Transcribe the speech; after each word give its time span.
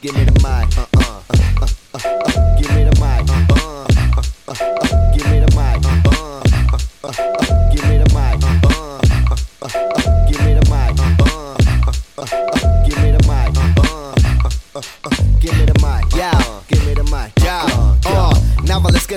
give 0.00 0.14
me 0.14 0.24
the 0.24 0.32
mic. 0.40 0.78
Uh 0.78 0.86
uh, 0.96 1.22
uh, 1.28 1.36
uh, 1.60 1.68
uh, 1.94 2.00
uh, 2.24 2.58
give 2.58 2.74
me 2.74 2.84
the 2.84 2.96
mic. 3.00 3.28
Uh 3.28 3.44
uh, 3.50 3.86
uh, 4.16 4.22
uh, 4.48 4.54
uh, 4.54 5.14
give 5.14 5.30
me 5.30 5.40
the 5.40 5.49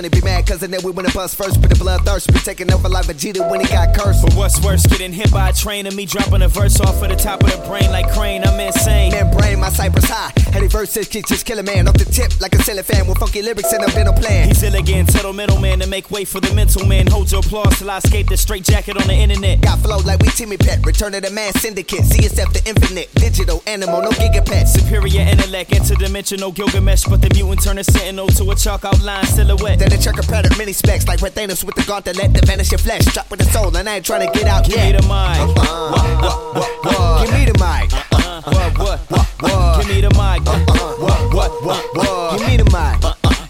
Be 0.08 0.20
mad 0.20 0.46
cause 0.46 0.62
I 0.62 0.66
know 0.66 0.78
we 0.84 0.90
wanna 0.90 1.10
bust 1.10 1.36
first, 1.36 1.60
but 1.60 1.70
the 1.70 1.76
bloodthirst 1.76 2.32
be 2.32 2.38
taking 2.40 2.72
over 2.72 2.88
like 2.88 3.06
Vegeta 3.06 3.48
when 3.50 3.60
he 3.60 3.66
got 3.66 3.96
cursed. 3.96 4.22
But 4.22 4.34
what's 4.34 4.62
worse, 4.62 4.86
getting 4.86 5.12
hit 5.12 5.32
by 5.32 5.48
a 5.48 5.52
train 5.52 5.86
and 5.86 5.96
me 5.96 6.04
dropping 6.04 6.42
a 6.42 6.48
verse 6.48 6.80
off 6.80 7.02
of 7.02 7.08
the 7.08 7.16
top 7.16 7.42
of 7.42 7.50
the 7.50 7.58
brain 7.66 7.90
like 7.90 8.10
Crane, 8.12 8.44
I'm 8.44 8.58
insane. 8.60 9.12
Man, 9.12 9.30
brain, 9.36 9.60
my 9.60 9.70
cypress 9.70 10.04
high. 10.08 10.32
Heady 10.52 10.68
verses 10.68 11.08
keep 11.08 11.26
just 11.26 11.46
killing 11.46 11.64
man 11.64 11.88
off 11.88 11.94
the 11.94 12.04
tip 12.04 12.40
like 12.40 12.54
a 12.54 12.62
silly 12.62 12.82
fan 12.82 13.06
with 13.06 13.18
funky 13.18 13.42
lyrics 13.42 13.72
and 13.72 13.82
a 13.82 13.90
dental 13.90 14.14
plan. 14.14 14.48
He's 14.48 14.62
elegant, 14.62 15.08
tell 15.08 15.30
the 15.30 15.32
middleman 15.32 15.80
to 15.80 15.86
make 15.86 16.10
way 16.10 16.24
for 16.24 16.40
the 16.40 16.52
mental 16.54 16.86
man. 16.86 17.06
Hold 17.06 17.32
your 17.32 17.40
applause 17.40 17.78
till 17.78 17.90
I 17.90 17.98
escape 17.98 18.28
the 18.28 18.36
straight 18.36 18.64
jacket 18.64 18.96
on 18.96 19.06
the 19.06 19.14
internet. 19.14 19.62
Got 19.62 19.80
flow 19.80 19.98
like 19.98 20.20
we 20.20 20.28
Timmy 20.28 20.56
Pet, 20.56 20.84
return 20.84 21.14
of 21.14 21.22
the 21.22 21.30
man 21.30 21.52
syndicate. 21.54 22.00
CSF 22.00 22.52
the 22.52 22.62
infinite, 22.68 23.12
digital 23.14 23.62
animal, 23.66 24.02
no 24.02 24.10
gigapet. 24.10 24.68
Superior 24.68 25.22
intellect, 25.22 25.70
interdimensional 25.70 26.54
Gilgamesh, 26.54 27.04
but 27.04 27.22
the 27.22 27.30
mutant 27.34 27.62
turn 27.62 27.78
a 27.78 27.84
sentinel 27.84 28.28
to 28.28 28.50
a 28.50 28.54
chalk 28.54 28.84
outline 28.84 29.24
silhouette. 29.26 29.78
The 29.96 30.02
checker 30.02 30.22
pattern 30.22 30.52
mini 30.58 30.72
specs 30.72 31.06
like 31.06 31.20
Red 31.22 31.34
Thanos 31.34 31.62
with 31.64 31.74
the 31.76 31.84
gauntlet 31.84 32.16
to 32.16 32.46
vanish 32.46 32.70
your 32.72 32.78
flesh. 32.78 33.04
Drop 33.14 33.30
with 33.30 33.40
the 33.40 33.46
soul, 33.46 33.74
and 33.76 33.88
I 33.88 33.96
ain't 33.96 34.04
trying 34.06 34.26
to 34.26 34.32
get 34.38 34.46
out 34.48 34.64
Give 34.64 34.76
yet. 34.76 34.86
me 34.86 34.92
the 34.98 35.02
mic. 35.02 35.38
Uh, 35.38 35.90
what, 36.18 36.54
what, 36.54 36.84
what? 36.84 37.26
Give 37.26 37.34
me 37.34 37.44
the 37.46 37.54
mic. 37.62 37.92
Uh, 38.10 38.42
what, 38.42 38.78
what, 38.78 39.00
what, 39.10 39.26
what? 39.40 39.80
Give 39.80 39.88
me 39.94 40.00
the 40.00 40.10
mic. 40.10 40.42
What, 40.44 41.32
what, 41.32 41.62
what, 41.64 41.94
what? 41.94 42.38
Give 42.38 42.48
me 42.48 42.56
the 42.56 42.64
mic. 42.74 42.98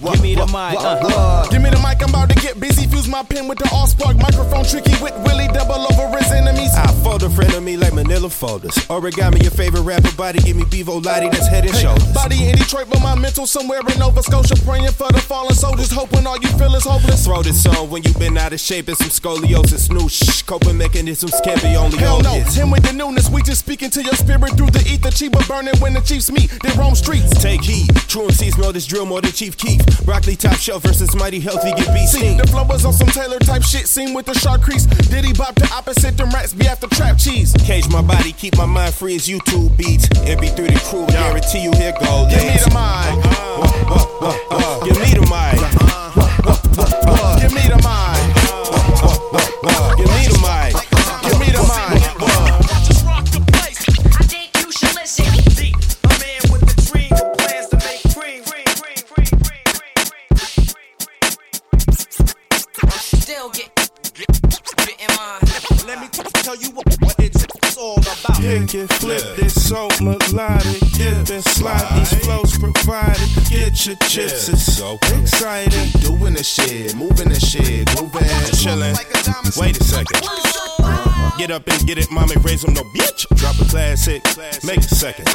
Give 0.04 0.20
me 0.22 0.34
the 0.34 0.46
mic. 0.52 0.76
Uh, 0.76 1.00
What? 1.00 1.50
Give 1.50 1.62
me 1.62 1.70
the 1.70 1.80
mic, 1.80 2.02
I'm 2.02 2.10
about 2.10 2.28
to 2.28 2.36
get 2.36 2.60
busy. 2.60 2.86
Fuse 2.86 3.08
my 3.08 3.22
pen 3.22 3.48
with 3.48 3.58
the 3.58 3.68
all 3.72 3.86
spark 3.86 4.16
microphone. 4.16 4.64
Tricky 4.64 4.92
with 5.02 5.16
Willie, 5.24 5.48
double 5.48 5.80
over 5.80 6.12
his 6.12 6.12
enemies. 6.12 6.12
I 6.12 6.13
fold 7.24 7.32
a 7.32 7.36
friend 7.36 7.54
of 7.54 7.62
me 7.62 7.76
like 7.76 7.92
manila 7.94 8.28
folders. 8.28 8.74
Origami, 8.88 9.42
your 9.42 9.50
favorite 9.50 9.82
rapper 9.82 10.12
body. 10.16 10.38
Give 10.40 10.56
me 10.56 10.64
Bevo 10.64 11.00
Lottie, 11.00 11.28
that's 11.28 11.46
head 11.46 11.64
and 11.64 11.74
shoulders. 11.76 12.12
Body 12.12 12.48
in 12.48 12.56
Detroit, 12.56 12.86
but 12.90 13.00
my 13.00 13.14
mental 13.14 13.46
somewhere 13.46 13.80
in 13.80 13.98
Nova 13.98 14.22
Scotia. 14.22 14.56
Praying 14.64 14.90
for 14.92 15.10
the 15.12 15.20
fallen 15.20 15.54
soldiers, 15.54 15.90
hoping 15.90 16.26
all 16.26 16.38
you 16.38 16.48
feel 16.58 16.74
is 16.74 16.84
hopeless. 16.84 17.24
Throw 17.24 17.42
this 17.42 17.66
on 17.66 17.90
when 17.90 18.02
you've 18.02 18.18
been 18.18 18.36
out 18.36 18.52
of 18.52 18.60
shape 18.60 18.88
and 18.88 18.96
some 18.96 19.08
scoliosis. 19.08 19.90
New 19.90 20.08
shh, 20.08 20.42
coping 20.42 20.76
mechanisms 20.76 21.34
can't 21.42 21.60
be 21.62 21.76
only 21.76 21.98
Hell 21.98 22.20
no, 22.22 22.30
obvious. 22.30 22.54
him 22.54 22.70
with 22.70 22.84
the 22.84 22.92
newness. 22.92 23.30
We 23.30 23.42
just 23.42 23.60
speaking 23.60 23.90
to 23.90 24.02
your 24.02 24.14
spirit 24.14 24.56
through 24.56 24.70
the 24.70 24.84
ether. 24.86 25.10
Chiba 25.10 25.46
burning 25.48 25.78
when 25.80 25.94
the 25.94 26.00
chiefs 26.00 26.30
meet. 26.30 26.50
They 26.62 26.72
roam 26.76 26.94
streets. 26.94 27.30
Take 27.42 27.62
heed. 27.62 27.94
True 28.08 28.28
MCs 28.28 28.58
know 28.58 28.72
this 28.72 28.86
drill 28.86 29.06
more 29.06 29.20
than 29.20 29.32
Chief 29.32 29.56
Keef. 29.56 29.80
Broccoli 30.04 30.36
top 30.36 30.56
shelf 30.56 30.82
versus 30.82 31.14
Mighty 31.14 31.40
Healthy 31.40 31.72
get 31.72 31.92
beat 31.94 32.08
See, 32.08 32.36
the 32.36 32.46
flow 32.46 32.64
was 32.64 32.84
on 32.84 32.92
some 32.92 33.08
Taylor 33.08 33.38
type 33.38 33.62
shit. 33.62 33.86
Seen 33.86 34.14
with 34.14 34.26
the 34.26 34.34
shark 34.34 34.62
crease. 34.62 34.86
Diddy 34.86 35.32
bop 35.32 35.54
the 35.54 35.70
opposite. 35.74 36.16
Them 36.16 36.30
rats 36.30 36.52
be 36.52 36.66
after 36.66 36.86
trap 36.88 37.13
cheese. 37.14 37.52
Cage 37.64 37.88
my 37.90 38.02
body, 38.02 38.32
keep 38.32 38.56
my 38.56 38.66
mind 38.66 38.94
free 38.94 39.16
as 39.16 39.26
YouTube 39.26 39.76
beats. 39.76 40.08
MP3 40.08 40.56
the 40.72 40.80
crew, 40.88 41.06
guarantee 41.06 41.62
you 41.62 41.72
here 41.72 41.92
go. 42.00 42.26
Give 42.30 42.42
me 42.42 42.56
the 42.58 42.70
mic. 42.70 43.24
Uh-huh. 43.90 44.84
Give 44.84 44.96
me 44.98 45.10
the 45.14 45.20
mic. 45.30 45.53
Pick 68.54 68.74
and 68.74 68.88
flip 68.88 69.20
this 69.34 69.53
so 69.64 69.88
melodic. 70.00 70.80
Dip 70.92 71.30
and 71.30 71.42
slide 71.42 71.98
these 71.98 72.12
flows 72.24 72.58
provided. 72.58 73.28
Get 73.48 73.86
your 73.86 73.96
chips, 74.08 74.48
it's 74.48 74.76
so 74.76 74.98
exciting. 75.18 75.88
Doing 76.00 76.34
the 76.34 76.44
shit, 76.44 76.94
moving 76.94 77.30
the 77.30 77.40
shit, 77.40 77.86
grooving. 77.96 78.28
Chillin'. 78.52 78.94
Wait 79.58 79.80
a 79.80 79.84
second. 79.84 80.20
Get 81.38 81.50
up 81.50 81.66
and 81.66 81.86
get 81.86 81.98
it, 81.98 82.10
mommy, 82.10 82.36
raise 82.42 82.62
them 82.62 82.74
no 82.74 82.82
bitch. 82.94 83.26
Drop 83.36 83.58
a 83.58 83.64
classic, 83.64 84.22
make 84.64 84.78
a 84.78 84.94
second. 84.94 85.26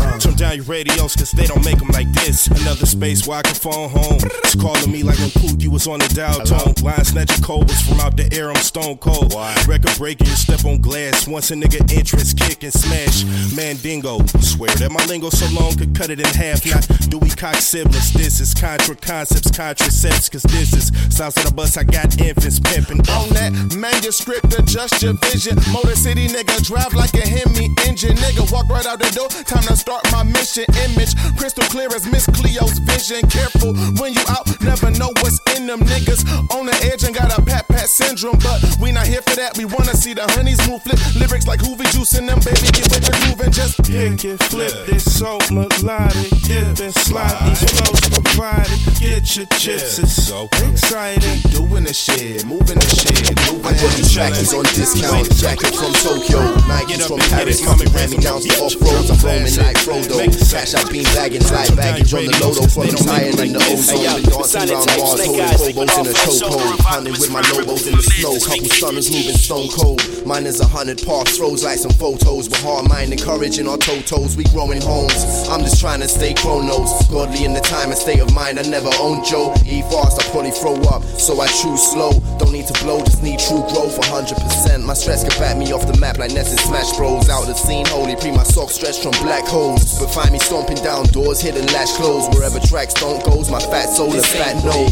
Uh, 0.00 0.18
turn 0.18 0.34
down 0.34 0.56
your 0.56 0.64
radios, 0.64 1.14
cause 1.14 1.30
they 1.30 1.46
don't 1.46 1.64
make 1.64 1.78
them 1.78 1.88
like 1.88 2.10
this. 2.12 2.46
Another 2.48 2.86
space 2.86 3.26
where 3.26 3.38
I 3.38 3.42
can 3.42 3.54
phone 3.54 3.90
home. 3.90 4.18
It's 4.44 4.54
calling 4.54 4.90
me 4.90 5.02
like 5.02 5.18
when 5.18 5.28
Pookie 5.30 5.68
was 5.68 5.86
on 5.86 5.98
the 6.00 6.08
dial 6.08 6.40
tone. 6.40 6.74
Line 6.82 7.04
snatching 7.04 7.42
cobras 7.42 7.80
from 7.82 8.00
out 8.00 8.16
the 8.16 8.32
air, 8.32 8.50
I'm 8.50 8.56
stone 8.56 8.96
cold. 8.98 9.34
Record 9.68 9.96
breaking, 9.98 10.26
step 10.26 10.64
on 10.64 10.80
glass. 10.80 11.28
Once 11.28 11.50
a 11.50 11.54
nigga 11.54 11.80
entrance, 11.96 12.34
kick 12.34 12.62
and 12.62 12.72
smash. 12.72 13.24
Mandingo, 13.60 14.24
swear 14.40 14.72
that 14.80 14.90
my 14.90 15.04
lingo 15.04 15.28
so 15.28 15.44
long 15.52 15.76
could 15.76 15.94
cut 15.94 16.08
it 16.08 16.18
in 16.18 16.32
half. 16.32 16.64
Not 16.64 16.88
Dewey 17.12 17.28
Cox 17.28 17.68
siblings. 17.68 18.10
This 18.14 18.40
is 18.40 18.54
contra 18.54 18.96
concepts, 18.96 19.50
contracepts, 19.52 20.30
cause 20.30 20.42
this 20.48 20.72
is 20.72 20.88
sounds 21.12 21.36
of 21.36 21.44
the 21.44 21.52
bus. 21.52 21.76
I 21.76 21.84
got 21.84 22.08
infants 22.18 22.58
pimping. 22.58 23.04
On 23.12 23.28
that 23.36 23.52
manuscript, 23.76 24.56
adjust 24.58 25.02
your 25.02 25.12
vision. 25.28 25.60
Motor 25.76 25.94
City 25.94 26.26
nigga, 26.26 26.56
drive 26.64 26.94
like 26.94 27.12
a 27.12 27.20
Hemi 27.20 27.68
engine. 27.84 28.16
Nigga, 28.16 28.50
walk 28.50 28.66
right 28.70 28.86
out 28.86 28.98
the 28.98 29.12
door. 29.12 29.28
Time 29.28 29.64
to 29.68 29.76
start 29.76 30.08
my 30.10 30.22
mission. 30.22 30.64
Image 30.88 31.12
crystal 31.36 31.68
clear 31.68 31.92
as 31.92 32.08
Miss 32.08 32.24
Cleo's 32.32 32.80
vision. 32.88 33.28
Careful 33.28 33.76
when 34.00 34.14
you 34.16 34.24
out, 34.32 34.48
never 34.64 34.90
know 34.90 35.12
what's 35.20 35.36
in 35.56 35.66
them 35.66 35.80
niggas. 35.80 36.22
On 36.56 36.66
the 36.66 36.76
edge 36.90 37.04
and 37.04 37.14
got 37.14 37.36
a 37.36 37.42
pat 37.42 37.68
pat 37.68 37.88
syndrome. 37.88 38.38
But 38.38 38.62
we 38.80 38.92
not 38.92 39.06
here 39.06 39.22
for 39.22 39.36
that. 39.36 39.56
We 39.56 39.64
wanna 39.64 39.94
see 39.96 40.14
the 40.14 40.26
honeys 40.34 40.60
move 40.68 40.82
flip. 40.82 40.98
Lyrics 41.16 41.46
like 41.46 41.60
Hoovy 41.60 41.90
juice 41.92 42.14
in 42.18 42.26
them, 42.26 42.38
baby. 42.40 42.68
Get 42.72 42.86
with 42.90 43.04
the 43.04 43.14
groove 43.22 43.40
and 43.40 43.52
just 43.52 43.82
Pick 43.84 44.24
and 44.24 44.40
flip 44.50 44.72
this 44.86 45.04
so 45.04 45.38
melodic. 45.50 46.30
Dip 46.46 46.78
and 46.78 46.94
slide 46.94 47.36
these 47.48 47.62
flows 47.70 48.00
provided. 48.08 48.78
Get 49.00 49.36
your 49.36 49.46
chips, 49.58 49.98
it's 49.98 50.14
so 50.14 50.48
exciting. 50.68 51.40
Doing 51.50 51.84
the 51.84 51.94
shit, 51.94 52.44
moving 52.46 52.78
the 52.78 52.90
shit, 52.90 53.34
moving. 53.50 53.66
I 53.66 53.72
got 53.74 53.90
these 53.96 54.12
trackies 54.12 54.54
on 54.54 54.64
discount. 54.76 55.30
Jacket 55.36 55.74
from 55.74 55.92
Tokyo, 56.04 56.40
Nikes 56.68 57.06
from 57.06 57.18
Paris, 57.30 57.60
hand 57.64 58.10
me 58.10 58.18
down 58.18 58.40
to 58.40 58.48
off 58.60 58.76
roads. 58.80 59.10
I'm 59.10 59.18
roaming 59.24 59.56
like 59.56 59.78
Frodo. 59.82 60.20
Cash 60.50 60.74
out 60.74 60.90
bean 60.90 61.04
bagging, 61.16 61.42
light 61.48 61.74
baggage 61.76 62.12
on 62.14 62.26
the 62.26 62.32
Lodo. 62.42 62.64
From 62.70 62.86
the 62.86 63.00
higher 63.08 63.32
than 63.32 63.52
the 63.54 63.60
ozone. 63.70 64.20
Been 64.20 64.30
dancing 64.30 64.70
around 64.70 64.86
Mars, 64.98 65.20
Phobos 65.48 65.96
in 65.98 66.06
a 66.06 66.12
chokehold. 66.12 66.78
Pounding 66.78 67.12
with 67.12 67.30
my 67.30 67.40
lobos 67.52 67.86
in 67.86 67.96
the 67.96 68.02
snow. 68.02 68.38
Couple 68.40 68.68
stunners 68.68 69.10
moving 69.10 69.36
stone 69.36 69.68
cold. 69.68 70.00
Mine 70.26 70.46
is 70.46 70.60
a 70.60 70.66
hundred 70.66 71.02
parks, 71.04 71.36
throws 71.36 71.64
like 71.64 71.78
some 71.78 71.92
photos. 71.92 72.48
With 72.48 72.62
hard 72.62 72.88
mind 72.88 73.12
and 73.12 73.20
courage 73.20 73.58
in 73.58 73.66
our 73.66 73.78
toe 73.78 74.00
toes. 74.02 74.36
We 74.36 74.44
growing 74.44 74.80
homes. 74.80 75.48
I'm 75.48 75.60
just 75.60 75.80
trying 75.80 76.00
to 76.00 76.08
stay 76.08 76.34
chronos. 76.34 77.06
Godly 77.08 77.44
in 77.44 77.52
the 77.52 77.60
time 77.60 77.90
and 77.90 77.98
state 77.98 78.20
of 78.20 78.32
mind. 78.34 78.58
I 78.58 78.62
never 78.62 78.90
own 79.00 79.24
Joe. 79.24 79.54
E 79.66 79.82
fast, 79.90 80.20
I 80.20 80.24
probably 80.30 80.50
throw 80.50 80.76
up. 80.90 81.02
So 81.18 81.40
I 81.40 81.46
choose 81.46 81.82
slow. 81.82 82.12
Don't 82.50 82.58
need 82.58 82.66
to 82.66 82.82
blow, 82.82 82.98
just 82.98 83.22
need 83.22 83.38
true 83.38 83.62
growth. 83.70 83.94
100%. 84.10 84.82
My 84.82 84.94
stress 84.94 85.22
can 85.22 85.30
back 85.38 85.56
me 85.56 85.70
off 85.70 85.86
the 85.86 85.96
map 86.00 86.18
like 86.18 86.32
Ness 86.32 86.50
Smash 86.66 86.96
Bros. 86.96 87.30
Out 87.30 87.46
the 87.46 87.54
scene, 87.54 87.86
holy 87.86 88.16
pre 88.16 88.32
my 88.32 88.42
socks 88.42 88.74
stretched 88.74 89.04
from 89.04 89.14
black 89.22 89.46
holes. 89.46 90.00
But 90.00 90.10
find 90.10 90.32
me 90.32 90.40
stomping 90.40 90.82
down 90.82 91.06
doors, 91.14 91.40
hidden 91.40 91.64
latch 91.70 91.94
closed. 91.94 92.34
Wherever 92.34 92.58
tracks 92.58 92.94
don't 92.94 93.22
goes, 93.22 93.52
my 93.54 93.60
fat 93.70 93.86
soul 93.86 94.10
and 94.10 94.26
fat 94.26 94.58
nose. 94.64 94.90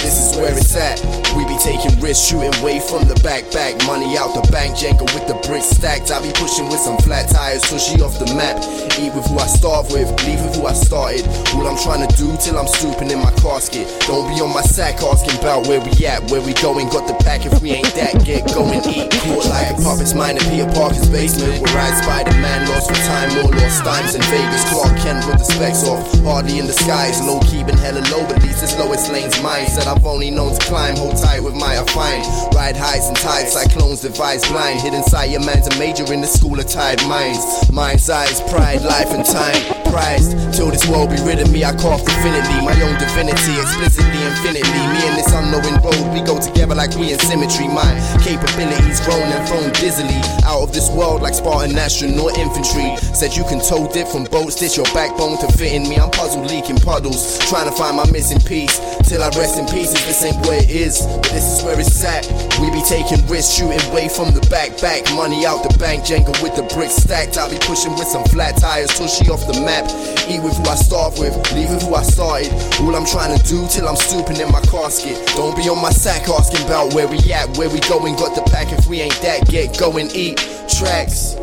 This 0.00 0.16
is 0.16 0.40
where 0.40 0.56
it's 0.56 0.74
at. 0.74 0.96
We 1.36 1.44
be 1.44 1.60
taking 1.60 1.92
risks, 2.00 2.32
shooting 2.32 2.56
way 2.64 2.80
from 2.80 3.04
the 3.12 3.18
back, 3.20 3.44
back. 3.52 3.76
Money 3.84 4.16
out 4.16 4.32
the 4.32 4.48
bank, 4.48 4.80
Jenga 4.80 5.04
with 5.12 5.28
the 5.28 5.36
bricks 5.44 5.68
stacked. 5.68 6.08
I 6.08 6.24
be 6.24 6.32
pushing 6.32 6.64
with 6.72 6.80
some 6.80 6.96
flat 7.04 7.28
tires, 7.28 7.60
tushy 7.68 8.00
off 8.00 8.16
the 8.16 8.32
map. 8.32 8.56
Eat 8.96 9.12
with 9.12 9.28
who 9.28 9.36
I 9.36 9.44
starve 9.52 9.92
with, 9.92 10.08
leave 10.24 10.40
with 10.40 10.56
who 10.56 10.64
I 10.64 10.72
started. 10.72 11.28
All 11.52 11.68
I'm 11.68 11.76
trying 11.76 12.08
to 12.08 12.10
do 12.16 12.32
till 12.40 12.56
I'm 12.56 12.72
stooping 12.72 13.12
in 13.12 13.20
my 13.20 13.36
casket. 13.44 13.84
Don't 14.08 14.32
be 14.32 14.40
on 14.40 14.48
my 14.48 14.64
sack 14.64 15.04
asking 15.04 15.36
about 15.44 15.68
where 15.68 15.84
we 15.84 15.92
at, 16.08 16.24
where 16.32 16.40
we 16.40 16.56
going. 16.64 16.85
Got 16.92 17.08
the 17.08 17.16
pack 17.24 17.44
if 17.44 17.60
we 17.60 17.72
ain't 17.72 17.92
that, 17.94 18.24
get 18.24 18.46
going, 18.54 18.80
eat. 18.86 19.10
Caught 19.24 19.46
like 19.48 19.70
a 19.72 19.76
puppet's 19.82 20.14
mine 20.14 20.36
in 20.36 20.44
Peter 20.50 20.68
Parker's 20.70 21.08
basement. 21.08 21.62
Where 21.64 21.80
I 21.80 21.90
Spider 22.00 22.36
Man 22.38 22.68
lost 22.68 22.88
for 22.88 23.00
time, 23.08 23.32
more 23.34 23.50
lost 23.50 23.84
times 23.84 24.14
in 24.14 24.22
Vegas. 24.28 24.64
Clark 24.70 24.94
Kent 25.00 25.26
with 25.26 25.38
the 25.38 25.48
specs 25.48 25.86
off, 25.88 26.04
hardly 26.22 26.58
in 26.58 26.66
the 26.66 26.76
skies. 26.76 27.20
Low 27.24 27.40
key 27.40 27.64
been 27.64 27.76
hella 27.76 28.04
low, 28.12 28.26
but 28.26 28.42
least 28.42 28.62
it's 28.62 28.76
lowest 28.78 29.10
lane's 29.12 29.40
mine. 29.42 29.66
Said 29.66 29.86
I've 29.86 30.04
only 30.06 30.30
known 30.30 30.54
to 30.54 30.62
climb, 30.66 30.96
hold 30.96 31.16
tight 31.16 31.40
with 31.40 31.54
my 31.54 31.74
affine. 31.76 32.22
Ride 32.52 32.76
highs 32.76 33.08
and 33.08 33.16
tides, 33.16 33.52
cyclones 33.52 34.02
devise 34.02 34.46
blind. 34.48 34.80
Hidden 34.80 35.06
inside 35.06 35.30
your 35.30 35.44
man's 35.44 35.68
a 35.68 35.78
major 35.78 36.10
in 36.12 36.20
the 36.20 36.26
school 36.26 36.58
of 36.58 36.66
tired 36.66 37.02
minds. 37.06 37.40
Mind's 37.70 38.10
eyes, 38.10 38.40
pride, 38.50 38.82
life 38.82 39.10
and 39.14 39.24
time. 39.24 39.58
Prized 39.86 40.34
till 40.52 40.70
this 40.70 40.86
world 40.88 41.10
be 41.10 41.16
rid 41.22 41.38
of 41.38 41.50
me. 41.52 41.62
I 41.64 41.72
carve 41.76 42.00
infinitely, 42.00 42.58
my 42.66 42.74
own 42.82 42.98
divinity, 42.98 43.54
explicitly, 43.60 44.20
infinitely. 44.26 44.82
Me 44.92 45.00
and 45.06 45.16
this 45.16 45.30
unknowing 45.32 45.78
road, 45.78 46.12
we 46.12 46.20
go 46.26 46.40
together 46.40 46.65
like 46.74 46.96
we 46.96 47.12
in 47.12 47.18
symmetry. 47.18 47.68
My 47.68 47.86
capabilities 48.24 49.00
grown 49.04 49.22
and 49.22 49.46
thrown 49.48 49.70
dizzily 49.78 50.18
out 50.44 50.62
of 50.62 50.72
this 50.72 50.90
world 50.90 51.22
like 51.22 51.34
Spartan 51.34 51.76
astronaut 51.76 52.38
infantry. 52.38 52.96
Said 53.14 53.36
you 53.36 53.44
can 53.44 53.60
tow 53.60 53.90
dip 53.92 54.08
from 54.08 54.24
boats, 54.24 54.56
ditch 54.56 54.76
your 54.76 54.86
backbone 54.94 55.38
to 55.38 55.48
fit 55.58 55.72
in 55.72 55.88
me. 55.88 55.96
I'm 55.96 56.10
puzzle 56.10 56.42
leaking 56.42 56.78
puddles, 56.78 57.38
trying 57.48 57.68
to 57.68 57.74
find 57.76 57.96
my 57.96 58.10
missing 58.10 58.40
piece. 58.40 58.78
Till 59.06 59.22
I 59.22 59.28
rest 59.38 59.58
in 59.58 59.66
pieces, 59.66 60.00
this 60.06 60.24
ain't 60.24 60.38
where 60.46 60.62
it 60.62 60.70
is, 60.70 61.06
but 61.06 61.30
this 61.30 61.44
is 61.44 61.62
where 61.62 61.78
it's 61.78 62.04
at. 62.04 62.26
We 62.60 62.70
be 62.70 62.82
taking 62.82 63.20
risks, 63.28 63.54
shooting 63.54 63.82
way 63.92 64.08
from 64.08 64.32
the 64.32 64.40
back, 64.48 64.80
back. 64.80 65.04
Money 65.14 65.44
out 65.46 65.62
the 65.62 65.76
bank, 65.78 66.04
Jenga 66.04 66.32
with 66.42 66.56
the 66.56 66.64
bricks 66.74 66.96
stacked. 66.96 67.36
I'll 67.36 67.50
be 67.50 67.58
pushing 67.60 67.92
with 67.94 68.08
some 68.08 68.24
flat 68.24 68.56
tires, 68.56 68.90
tushy 68.96 69.28
off 69.28 69.46
the 69.46 69.60
map. 69.60 69.84
Eat 70.28 70.42
with 70.42 70.56
who 70.56 70.64
I 70.64 70.74
start 70.74 71.18
with, 71.18 71.34
leave 71.52 71.70
with 71.70 71.82
who 71.82 71.94
I 71.94 72.02
started. 72.02 72.50
All 72.80 72.94
I'm 72.94 73.06
trying 73.06 73.36
to 73.36 73.40
do 73.44 73.66
till 73.68 73.88
I'm 73.88 73.96
stooping 73.96 74.40
in 74.40 74.50
my 74.50 74.60
casket. 74.72 75.18
Don't 75.36 75.56
be 75.56 75.68
on 75.68 75.80
my 75.80 75.90
sack 75.90 76.28
asking 76.28 76.55
about 76.64 76.94
where 76.94 77.08
we 77.08 77.18
at, 77.32 77.56
where 77.56 77.68
we 77.68 77.80
going. 77.80 78.14
Got 78.16 78.34
the 78.34 78.42
pack 78.50 78.72
if 78.72 78.86
we 78.86 79.00
ain't 79.00 79.20
that, 79.22 79.48
get 79.48 79.78
go 79.78 79.96
and 79.98 80.10
eat. 80.14 80.38
Tracks. 80.68 81.36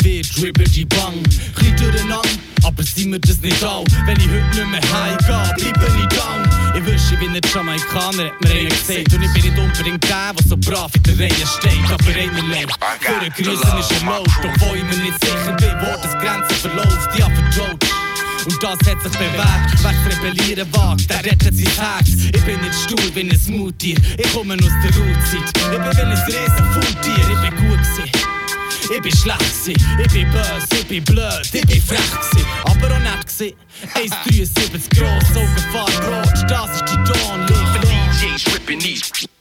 Wird, 0.00 0.36
dribble 0.36 0.64
die 0.64 0.86
Bang. 0.86 1.22
Klein 1.54 1.76
durcheinander, 1.76 2.22
aber 2.64 2.82
sind 2.82 3.12
wir 3.12 3.18
das 3.18 3.40
nicht 3.40 3.62
all. 3.62 3.84
Wenn 4.06 4.16
ich 4.16 4.26
heute 4.26 4.66
nicht 4.66 4.70
mehr 4.70 4.80
heimgehe, 4.92 5.72
bleibe 5.72 5.86
ich 6.00 6.16
down. 6.16 6.42
Ich 6.74 6.86
wüsste, 6.86 7.14
ich 7.14 7.20
bin 7.20 7.32
nicht 7.32 7.54
Jamaikaner, 7.54 8.24
hat 8.24 8.40
mir 8.40 8.50
einer 8.50 8.68
gesagt. 8.70 9.12
Und 9.12 9.22
ich 9.22 9.32
bin 9.34 9.42
nicht 9.42 9.58
unbedingt 9.58 10.04
der, 10.04 10.32
der 10.32 10.46
so 10.48 10.56
brav 10.56 10.90
in 10.96 11.02
der 11.02 11.18
Reihe 11.18 11.46
steht. 11.46 11.84
Aber 11.90 12.06
einer 12.06 12.48
lebt. 12.48 12.72
Für 13.00 13.20
ein 13.20 13.32
Grüßen 13.36 13.78
ist 13.78 13.92
erlaubt. 13.92 14.30
Obwohl 14.42 14.78
ich 14.78 14.84
mir 14.84 15.04
nicht 15.04 15.24
sicher 15.24 15.52
bin, 15.58 15.74
wo 15.80 16.02
das 16.02 16.12
Grenze 16.22 16.54
verläuft. 16.54 17.10
Ich 17.14 17.22
hab 17.22 17.32
vertraut. 17.34 17.84
Und 18.44 18.60
das 18.60 18.72
hat 18.72 19.02
sich 19.02 19.12
bewährt, 19.12 19.70
wer 19.82 20.12
Rebellieren 20.16 20.66
wagt, 20.72 21.08
der 21.08 21.24
rettet 21.24 21.54
sein 21.54 21.86
Herz. 21.86 22.08
Ich 22.08 22.42
bin 22.42 22.60
nicht 22.60 22.74
stur 22.74 22.98
wie 23.14 23.20
ein 23.20 23.38
Smoothtier, 23.38 23.96
ich 24.18 24.32
komme 24.32 24.54
aus 24.54 24.72
der 24.82 24.96
Ruhezeit. 24.96 25.52
Ich 25.54 25.68
bin 25.70 25.80
wie 25.80 26.00
ein 26.00 26.12
Riesenfundtier, 26.12 27.18
ich 27.18 27.50
bin 27.50 27.68
gut 27.68 27.78
gewesen. 27.78 28.31
Ich 28.94 29.00
bin 29.00 29.16
schlecht 29.16 29.42
ich 29.66 30.12
bin 30.12 30.30
böse, 30.30 30.66
ich 30.70 30.86
bin 30.86 31.04
blöd, 31.04 31.48
ich 31.50 31.66
bin 31.66 31.80
frech 31.80 32.00
aber 32.64 32.94
auch 32.94 32.98
nett 32.98 33.26
gewesen. 33.26 33.56
1,73 33.94 34.98
gross, 34.98 35.30
Augenfarbe 35.34 36.16
rot, 36.16 36.50
das 36.50 36.76
ist 36.76 36.84
die 36.88 36.96
Dawnlicht. 36.96 37.52
For 37.72 37.80
DJs 37.80 38.40
stripping 38.40 38.78
these 38.80 39.31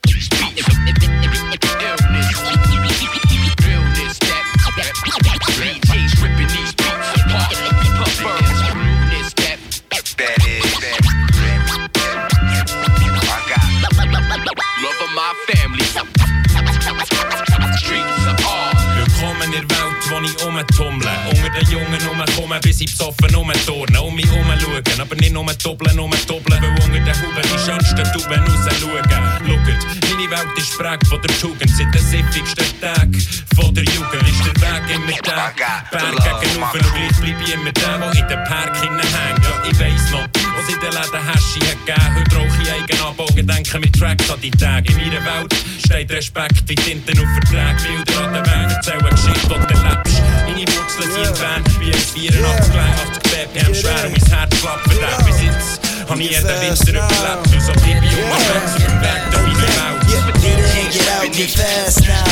Jungen 21.91 22.21
rumkomme, 22.21 22.59
bis 22.61 22.81
ich 22.81 22.91
besoffen 22.91 23.35
rumturne. 23.35 24.01
Um 24.01 24.15
mich 24.15 24.31
rumschauen, 24.31 24.99
aber 24.99 25.15
nicht 25.15 25.33
nur 25.33 25.45
doppeln, 25.45 25.95
nur 25.95 26.09
doppeln. 26.27 26.61
Weil 26.61 26.69
unter 26.69 26.99
den 26.99 27.15
Huben 27.21 27.41
die 27.43 27.59
schönsten 27.59 28.11
Tuben 28.13 28.43
rausschauen. 28.43 29.01
Schaut, 29.09 30.00
meine 30.15 30.31
Welt 30.31 30.57
ist 30.57 30.77
prägt 30.77 31.07
von 31.07 31.21
der 31.21 31.39
Tugend. 31.39 31.69
Seit 31.69 31.93
den 31.93 32.01
siffigsten 32.01 32.81
Tagen 32.81 33.27
von 33.55 33.73
der 33.73 33.83
Jugend 33.83 34.27
ist 34.27 34.45
der 34.45 34.55
Weg 34.61 34.95
immer 34.95 35.11
der. 35.11 35.53
Berg 35.91 36.41
gegen 36.41 36.61
Ufer 36.61 36.73
und 36.73 36.93
gleich 36.93 37.17
bleib 37.21 37.41
ich 37.41 37.53
immer 37.53 37.71
der, 37.71 37.97
der 37.97 38.11
in 38.11 38.27
den 38.27 38.43
Park 38.45 38.81
hängt. 38.81 39.03
Ja, 39.03 39.69
ich 39.69 39.79
weiss 39.79 40.11
noch, 40.11 40.27
was 40.57 40.73
in 40.73 40.79
den 40.79 40.91
Läden 40.91 41.27
Haschi 41.27 41.59
hat 41.59 41.85
gegeben. 41.85 42.15
Heute 42.15 42.35
rauche 42.35 42.61
ich 42.61 42.71
eigen 42.71 43.01
Abbogen, 43.01 43.47
denke 43.47 43.79
mit 43.79 43.97
Tracks 43.97 44.29
an 44.29 44.41
die 44.41 44.51
Tage. 44.51 44.91
In 44.91 44.97
meiner 44.97 45.25
Welt 45.25 45.55
steht 45.85 46.11
Respekt 46.11 46.63
wie 46.67 46.75
Tinten 46.75 47.19
auf 47.19 47.27
Verträgen. 47.33 48.03
Bilder 48.05 48.23
an 48.25 48.33
den 48.33 48.45
Weg 48.45 48.75
erzählen 48.75 49.09
Geschichte, 49.09 49.47
die 49.47 49.73
du 49.73 49.81
lebst. 49.81 50.21
Meine 50.45 50.65
Wurzeln 50.67 51.11
sind 51.11 51.27
in 51.27 51.33
Bern, 51.39 51.63
wie 51.79 51.93
ein 51.93 51.99
84, 51.99 52.73
82 52.73 53.23
BPM 53.31 53.75
schwer 53.75 54.05
und 54.05 54.11
mein 54.11 54.37
Herz 54.37 54.59
klappt 54.59 54.91
verdammt. 54.91 55.25
Bis 55.25 55.41
jetzt 55.41 55.81
hab 56.09 56.19
ich 56.19 56.31
jeden 56.31 56.47
Winter 56.47 56.91
überlebt. 56.91 57.53
Und 57.53 57.61
so 57.61 57.71
bleib 57.73 58.03
ich 58.03 58.17
um 58.17 58.29
mein 58.29 58.75
den 58.75 59.01
Weg 59.01 59.31
durch 59.31 59.43
meine 59.43 59.61
Welt. 59.61 59.81
Yeah, 59.81 60.00
get 60.11 60.59
in, 60.59 60.91
get 60.91 61.07
out, 61.15 61.31
get 61.31 61.49
fast 61.49 62.07
now. 62.07 62.23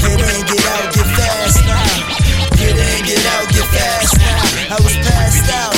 Get 0.00 0.20
in, 0.20 0.40
get 0.46 0.64
out, 0.66 0.94
get 0.94 1.08
fast 1.16 1.60
now. 1.66 2.22
Get 2.56 2.76
in, 2.76 3.04
get 3.04 3.24
out, 3.26 3.46
get 3.52 3.66
fast 3.68 4.16
now. 4.18 4.76
I 4.76 4.78
was 4.80 4.96
passed 5.04 5.50
out. 5.52 5.74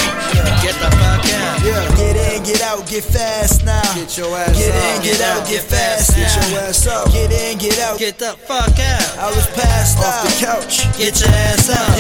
Get 0.63 0.75
the 0.79 0.91
fuck 0.97 1.25
out. 1.35 1.97
Get 1.97 2.17
in, 2.17 2.43
get 2.43 2.63
out, 2.63 2.87
get 2.89 3.05
fast 3.05 3.65
now. 3.65 3.83
Get 3.95 4.17
your 4.17 4.37
ass 4.37 4.57
Get 4.57 4.75
in, 4.75 5.03
get 5.03 5.21
out, 5.21 5.49
get 5.49 5.63
fast 5.63 6.17
now. 6.17 6.23
Get 6.23 6.51
your 6.51 6.61
ass 6.61 6.87
up. 6.87 7.13
Get 7.13 7.33
in, 7.33 7.59
get 7.59 7.79
out, 7.81 7.99
get 7.99 8.19
the 8.19 8.37
fuck 8.47 8.79
out. 8.79 9.19
I 9.19 9.31
was 9.35 9.47
passed 9.55 9.99
out. 9.99 10.05
Off 10.05 10.39
the 10.39 10.47
couch. 10.47 10.99
Get 10.99 11.21
your 11.21 11.31
ass 11.31 11.71
out. 11.71 11.99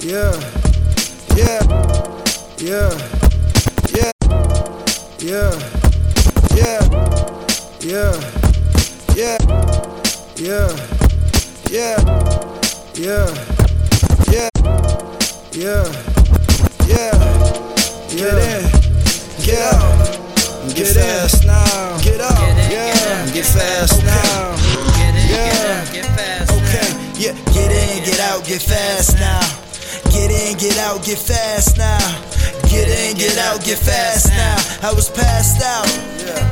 Yeah, 0.00 0.40
yeah, 1.36 1.36
yeah, 1.36 1.60
yeah, 2.58 2.92
yeah, 3.90 4.12
yeah, 5.18 5.52
yeah, 6.54 7.45
yeah, 7.86 8.18
yeah, 9.14 9.38
yeah, 10.34 10.74
yeah, 11.70 11.96
yeah, 12.96 13.30
yeah, 14.26 14.50
yeah, 15.52 15.86
yeah, 16.82 17.12
get 18.10 18.34
in, 18.42 18.66
get 19.44 19.62
out, 19.72 20.74
get 20.74 20.88
fast 20.88 21.46
now, 21.46 21.98
get 22.02 22.20
up, 22.20 22.36
yeah, 22.68 23.30
get 23.32 23.46
fast 23.46 24.02
now, 24.02 24.56
yeah, 25.30 25.84
Okay, 26.50 26.90
yeah, 27.14 27.34
get 27.54 27.70
in, 27.70 28.02
get 28.04 28.18
out, 28.18 28.44
get 28.44 28.62
fast 28.62 29.14
now. 29.20 29.66
Get 30.10 30.30
in, 30.30 30.56
get 30.56 30.78
out, 30.78 31.04
get 31.04 31.18
fast 31.18 31.76
now. 31.76 31.98
Get 32.76 32.88
in, 32.92 33.16
get 33.16 33.38
out, 33.38 33.64
get 33.64 33.78
fast 33.78 34.28
now. 34.28 34.86
I 34.86 34.92
was 34.92 35.08
passed 35.08 35.62
out. 35.64 35.88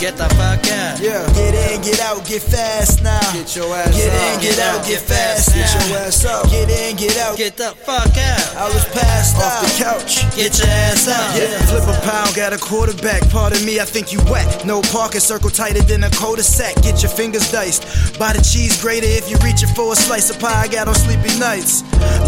Get 0.00 0.16
the 0.16 0.25
fuck 0.40 0.64
out. 0.73 0.99
Yeah. 0.99 1.21
Get 1.35 1.52
in, 1.52 1.83
get 1.83 2.00
out, 2.00 2.25
get 2.26 2.40
fast 2.40 3.02
now. 3.02 3.21
Get 3.35 3.54
your 3.54 3.69
ass 3.76 3.95
Get 3.95 4.09
in, 4.09 4.40
get 4.40 4.59
out, 4.59 4.87
get 4.87 5.00
fast 5.02 5.52
Get 5.54 5.69
now. 5.69 5.87
your 5.87 5.99
ass 5.99 6.25
up. 6.25 6.49
Get 6.50 6.71
in, 6.71 6.97
get 6.97 7.19
out, 7.19 7.37
get 7.37 7.59
the 7.59 7.76
fuck 7.85 8.16
out. 8.16 8.57
I 8.57 8.73
was 8.73 8.87
passed 8.87 9.37
Off 9.37 9.45
out. 9.45 9.62
the 9.69 9.85
couch. 9.85 10.24
Get 10.35 10.59
your 10.59 10.67
ass 10.67 11.07
out. 11.07 11.38
Yeah, 11.38 11.62
flip 11.71 11.87
a 11.87 12.00
pound, 12.03 12.35
got 12.35 12.53
a 12.53 12.59
quarterback. 12.59 13.23
Pardon 13.31 13.64
me, 13.64 13.79
I 13.79 13.85
think 13.85 14.12
you 14.12 14.19
whack. 14.26 14.67
No 14.67 14.83
parking 14.83 15.21
circle 15.21 15.49
tighter 15.49 15.81
than 15.83 16.03
a 16.03 16.11
cul-de-sac. 16.11 16.75
Get 16.83 17.03
your 17.03 17.12
fingers 17.12 17.53
diced. 17.53 18.19
Buy 18.19 18.33
the 18.33 18.43
cheese 18.43 18.75
grater 18.83 19.07
if 19.07 19.31
you're 19.31 19.38
reaching 19.47 19.69
for 19.76 19.93
a 19.93 19.97
slice 19.97 20.31
of 20.31 20.41
pie. 20.41 20.62
I 20.62 20.67
got 20.67 20.88
on 20.88 20.97
sleepy 20.97 21.38
nights. 21.38 21.85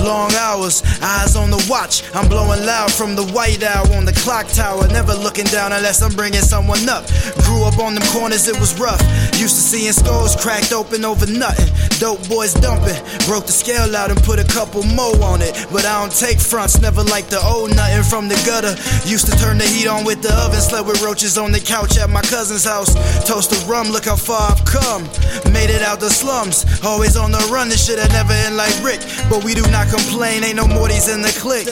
Long 0.06 0.30
hours, 0.34 0.84
eyes 1.02 1.34
on 1.34 1.50
the 1.50 1.58
watch. 1.68 2.04
I'm 2.14 2.28
blowing 2.28 2.64
loud 2.64 2.92
from 2.92 3.16
the 3.16 3.26
white 3.34 3.64
owl 3.64 3.92
on 3.94 4.04
the 4.04 4.12
clock 4.22 4.46
tower. 4.54 4.86
Never 4.86 5.12
looking 5.12 5.46
down 5.46 5.72
unless 5.72 6.00
I'm 6.00 6.14
bringing 6.14 6.46
someone 6.46 6.88
up. 6.88 7.10
Grew 7.42 7.64
up 7.64 7.78
on 7.80 7.94
them 7.94 8.06
corners, 8.14 8.46
it 8.46 8.58
was 8.60 8.78
rough. 8.78 9.02
Used 9.34 9.58
to 9.58 9.64
seeing 9.66 9.92
skulls 9.92 10.36
cracked 10.36 10.72
open 10.72 11.04
over 11.04 11.26
nothing. 11.26 11.74
Dope 11.98 12.22
boys 12.28 12.54
dumping. 12.54 13.02
Broke 13.26 13.46
the 13.46 13.52
scale 13.52 13.96
out 13.96 14.10
and 14.12 14.22
put 14.22 14.38
a 14.38 14.44
couple 14.44 14.84
more 14.94 15.18
on 15.24 15.42
it. 15.42 15.66
But 15.72 15.84
I 15.84 15.98
don't 16.00 16.14
take 16.14 16.38
fronts, 16.38 16.80
never 16.80 17.02
like 17.02 17.26
the 17.26 17.42
old 17.42 17.74
nothing 17.74 17.95
from 18.02 18.28
the 18.28 18.36
gutter. 18.44 18.74
Used 19.08 19.26
to 19.26 19.36
turn 19.38 19.58
the 19.58 19.64
heat 19.64 19.86
on 19.86 20.04
with 20.04 20.22
the 20.22 20.32
oven. 20.34 20.60
Slept 20.60 20.86
with 20.86 21.02
roaches 21.02 21.38
on 21.38 21.52
the 21.52 21.60
couch 21.60 21.98
at 21.98 22.10
my 22.10 22.22
cousin's 22.22 22.64
house. 22.64 22.94
Toast 23.24 23.50
the 23.50 23.58
rum, 23.66 23.88
look 23.88 24.04
how 24.04 24.16
far 24.16 24.52
I've 24.52 24.64
come. 24.64 25.04
Made 25.52 25.70
it 25.70 25.82
out 25.82 26.00
the 26.00 26.10
slums. 26.10 26.64
Always 26.84 27.16
on 27.16 27.32
the 27.32 27.38
run, 27.52 27.68
this 27.68 27.86
shit 27.86 27.98
I 27.98 28.08
never 28.08 28.32
end 28.32 28.56
like 28.56 28.74
Rick. 28.82 29.00
But 29.28 29.44
we 29.44 29.54
do 29.54 29.62
not 29.70 29.88
complain, 29.88 30.44
ain't 30.44 30.56
no 30.56 30.64
Mortys 30.64 31.12
in 31.12 31.22
the 31.22 31.32
clique. 31.38 31.66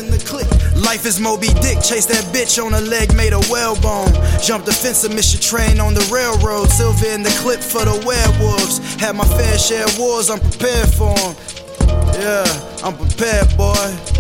Life 0.77 1.07
is 1.07 1.21
Moby 1.21 1.49
Dick, 1.61 1.81
chase 1.83 2.07
that 2.07 2.25
bitch 2.33 2.63
on 2.63 2.75
a 2.75 2.81
leg 2.81 3.15
made 3.15 3.33
of 3.33 3.49
whalebone. 3.51 4.13
Jump 4.43 4.65
the 4.65 4.73
fence 4.73 5.05
and 5.05 5.15
miss 5.15 5.33
your 5.33 5.41
train 5.41 5.81
on 5.81 5.95
the 5.95 6.07
railroad. 6.13 6.71
Silver 6.71 7.07
in 7.07 7.23
the 7.23 7.35
clip 7.43 7.61
for 7.61 7.85
the 7.85 7.97
werewolves. 8.05 8.79
Had 9.01 9.17
my 9.17 9.25
fair 9.25 9.59
share 9.59 9.85
of 9.85 9.99
wars, 9.99 10.31
I'm 10.31 10.41
prepared 10.41 10.89
for 10.89 11.15
'em. 11.19 11.35
Yeah, 12.21 12.47
I'm 12.83 12.97
prepared, 12.97 13.57
boy. 13.57 14.14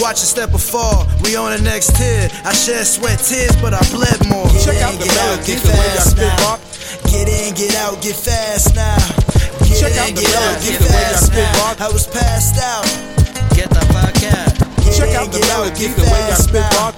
Watch 0.00 0.22
a 0.22 0.26
step 0.28 0.52
or 0.54 0.58
fall, 0.58 1.06
we 1.24 1.36
on 1.36 1.50
the 1.56 1.62
next 1.62 1.96
tier. 1.96 2.28
I 2.44 2.52
shed 2.52 2.86
sweat 2.86 3.18
tears, 3.18 3.56
but 3.60 3.72
I 3.74 3.80
bled 3.90 4.20
more. 4.28 4.46
Check 4.62 4.78
out 4.84 4.94
the 5.00 5.08
melody, 5.08 5.56
the 5.56 5.72
way 5.72 5.90
I 5.96 6.04
spit 6.04 6.32
rock. 6.44 6.60
Get 7.10 7.26
in, 7.26 7.54
get 7.56 7.74
out, 7.80 8.00
get 8.02 8.14
fast 8.14 8.76
now. 8.76 8.96
Get 9.64 9.80
Check 9.80 9.92
in, 9.92 9.98
out 9.98 10.12
the 10.14 10.22
get 10.22 10.36
out, 10.36 10.60
melody, 10.60 10.68
get 10.68 10.78
the 10.80 10.88
way 10.92 11.00
I 11.00 11.16
fast 11.16 11.26
spit 11.26 11.48
now. 11.48 11.58
rock. 11.64 11.80
I 11.80 11.88
was 11.90 12.06
passed 12.06 12.56
out. 12.60 12.84
Get 13.56 13.70
the 13.72 13.82
fuck 13.90 14.20
out. 14.30 14.52
Get 14.84 14.92
Check 14.94 15.10
in, 15.10 15.16
out 15.16 15.32
the 15.32 15.40
get 15.40 15.50
out, 15.50 15.64
melody, 15.64 15.80
get 15.80 15.96
the 15.96 16.04
way 16.06 16.22
I 16.28 16.36
fast 16.36 16.44
spit 16.44 16.66
now. 16.70 16.76
rock. 16.76 16.94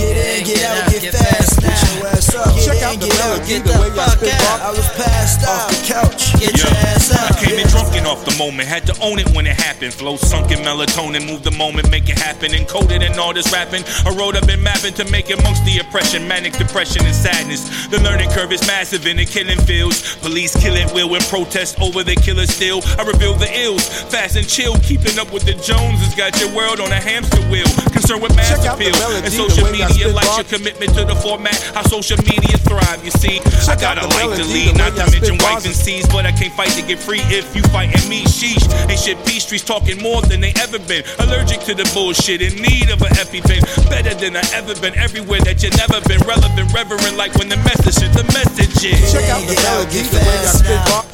Get 0.00 0.16
in, 0.16 0.44
get 0.48 0.64
out, 0.64 0.88
get 0.88 1.12
fast 1.12 1.60
now. 1.60 1.68
Get 1.68 1.92
your 1.92 2.06
ass 2.08 2.34
up. 2.34 2.56
Check 2.56 2.80
out 2.80 2.96
the 2.96 3.08
melody, 3.20 3.44
get 3.52 3.64
the 3.68 3.76
way 3.76 3.92
I 3.92 4.08
fuck 4.08 4.16
spit 4.16 4.32
out. 4.48 4.60
I 4.64 4.70
was 4.72 4.88
passed 4.96 5.44
out. 5.44 5.68
Off 5.68 5.76
the 5.76 5.80
couch. 5.84 6.32
Get 6.40 6.56
your 6.56 6.72
ass 6.88 7.12
up. 7.12 7.36
I 7.36 7.44
came 7.44 7.58
in 7.60 7.68
drunken 7.68 8.06
off 8.06 8.24
the 8.24 8.32
moment, 8.40 8.68
had 8.68 8.86
to 8.86 8.96
own 9.04 9.18
it 9.18 9.28
when 9.36 9.44
it 9.46 9.60
happened. 9.60 9.92
Flow 9.92 10.16
sunk 10.16 10.52
in 10.52 10.64
melatonin, 10.64 11.28
move 11.28 11.42
the 11.42 11.52
moment, 11.52 11.90
make 11.90 12.08
it 12.08 12.16
happen. 12.16 12.52
Encoded 12.52 13.04
in 13.04 13.18
all 13.18 13.34
this 13.34 13.52
rapping. 13.52 13.84
I 14.06 14.16
wrote 14.16 14.36
up 14.36 14.48
in 14.48 14.62
mapping 14.62 14.94
to 14.94 15.04
make 15.12 15.28
it 15.28 15.38
amongst 15.40 15.64
the 15.64 15.78
oppression, 15.84 16.26
manic 16.26 16.56
depression 16.56 17.04
and 17.04 17.14
sadness. 17.14 17.68
The 17.88 18.00
learning 18.00 18.30
curve 18.30 18.52
is 18.52 18.64
massive 18.66 19.04
in 19.06 19.18
the 19.18 19.26
killing 19.26 19.60
fields. 19.68 20.16
Police 20.24 20.56
killing 20.56 20.88
will 20.94 21.12
and 21.14 21.24
protest 21.28 21.78
over 21.80 22.02
the 22.02 22.16
killer 22.16 22.46
still. 22.46 22.80
I 22.96 23.04
reveal 23.04 23.34
the 23.34 23.52
ills, 23.52 23.84
fast 24.08 24.36
and 24.36 24.48
chill, 24.48 24.76
keeping 24.80 25.18
up 25.18 25.30
with 25.30 25.44
the 25.44 25.52
Joneses. 25.60 26.14
Got 26.16 26.40
your 26.40 26.54
world 26.56 26.80
on 26.80 26.88
a 26.88 27.00
hamster 27.00 27.44
wheel, 27.52 27.68
concerned 27.92 28.22
with 28.22 28.34
mass 28.36 28.48
Check 28.48 28.66
out 28.66 28.78
the 28.78 28.88
appeal 28.88 29.10
and 29.20 29.32
social 29.32 29.66
I 29.66 29.89
media. 29.90 30.08
spit 30.08 30.14
Like 30.14 30.26
rock. 30.26 30.38
your 30.38 30.48
commitment 30.58 30.90
to 30.94 31.04
the 31.04 31.16
format, 31.16 31.56
how 31.74 31.82
social 31.82 32.18
media 32.24 32.56
thrive. 32.62 33.02
You 33.04 33.10
see, 33.10 33.40
I 33.66 33.76
got 33.76 33.98
out 33.98 34.06
a 34.06 34.08
the 34.08 34.14
life 34.14 34.32
to 34.38 34.44
lead, 34.46 34.74
the 34.74 34.78
not 34.78 34.92
way 34.92 34.96
to 34.96 35.02
I 35.02 35.06
spit 35.06 35.20
mention 35.20 35.36
wife 35.42 35.64
and 35.66 35.74
seeds, 35.74 36.08
but 36.08 36.26
I 36.26 36.32
can't 36.32 36.54
fight 36.54 36.72
to 36.78 36.82
get 36.82 36.98
free 36.98 37.22
if 37.30 37.54
you 37.54 37.62
fighting 37.74 38.02
me. 38.08 38.24
Sheesh, 38.24 38.64
ain't 38.88 38.98
shit 38.98 39.18
peace 39.26 39.44
streets 39.44 39.64
talking 39.64 39.98
more 40.02 40.22
than 40.22 40.40
they 40.40 40.52
ever 40.60 40.78
been. 40.78 41.04
Allergic 41.18 41.60
to 41.66 41.74
the 41.74 41.86
bullshit, 41.94 42.42
in 42.42 42.54
need 42.62 42.90
of 42.90 43.02
an 43.02 43.12
EpiPen. 43.18 43.62
Better 43.90 44.14
than 44.14 44.36
I 44.36 44.44
ever 44.54 44.74
been, 44.80 44.94
everywhere 44.96 45.40
that 45.44 45.62
you 45.62 45.70
never 45.76 46.00
been. 46.06 46.20
Relevant, 46.26 46.72
reverent, 46.72 47.16
like 47.16 47.34
when 47.36 47.48
the 47.48 47.58
message 47.66 47.98
is 48.02 48.12
the 48.14 48.24
message 48.32 48.76
is. 48.84 49.12
Check 49.12 49.28
out 49.28 49.42
the 49.46 49.54
Get 49.54 49.62
melody, 49.62 49.90
get 49.90 50.10
the 50.10 50.18
way 50.18 50.38
I 50.38 50.46
fast 50.46 50.58
spit 50.64 50.82
rock. 50.90 51.06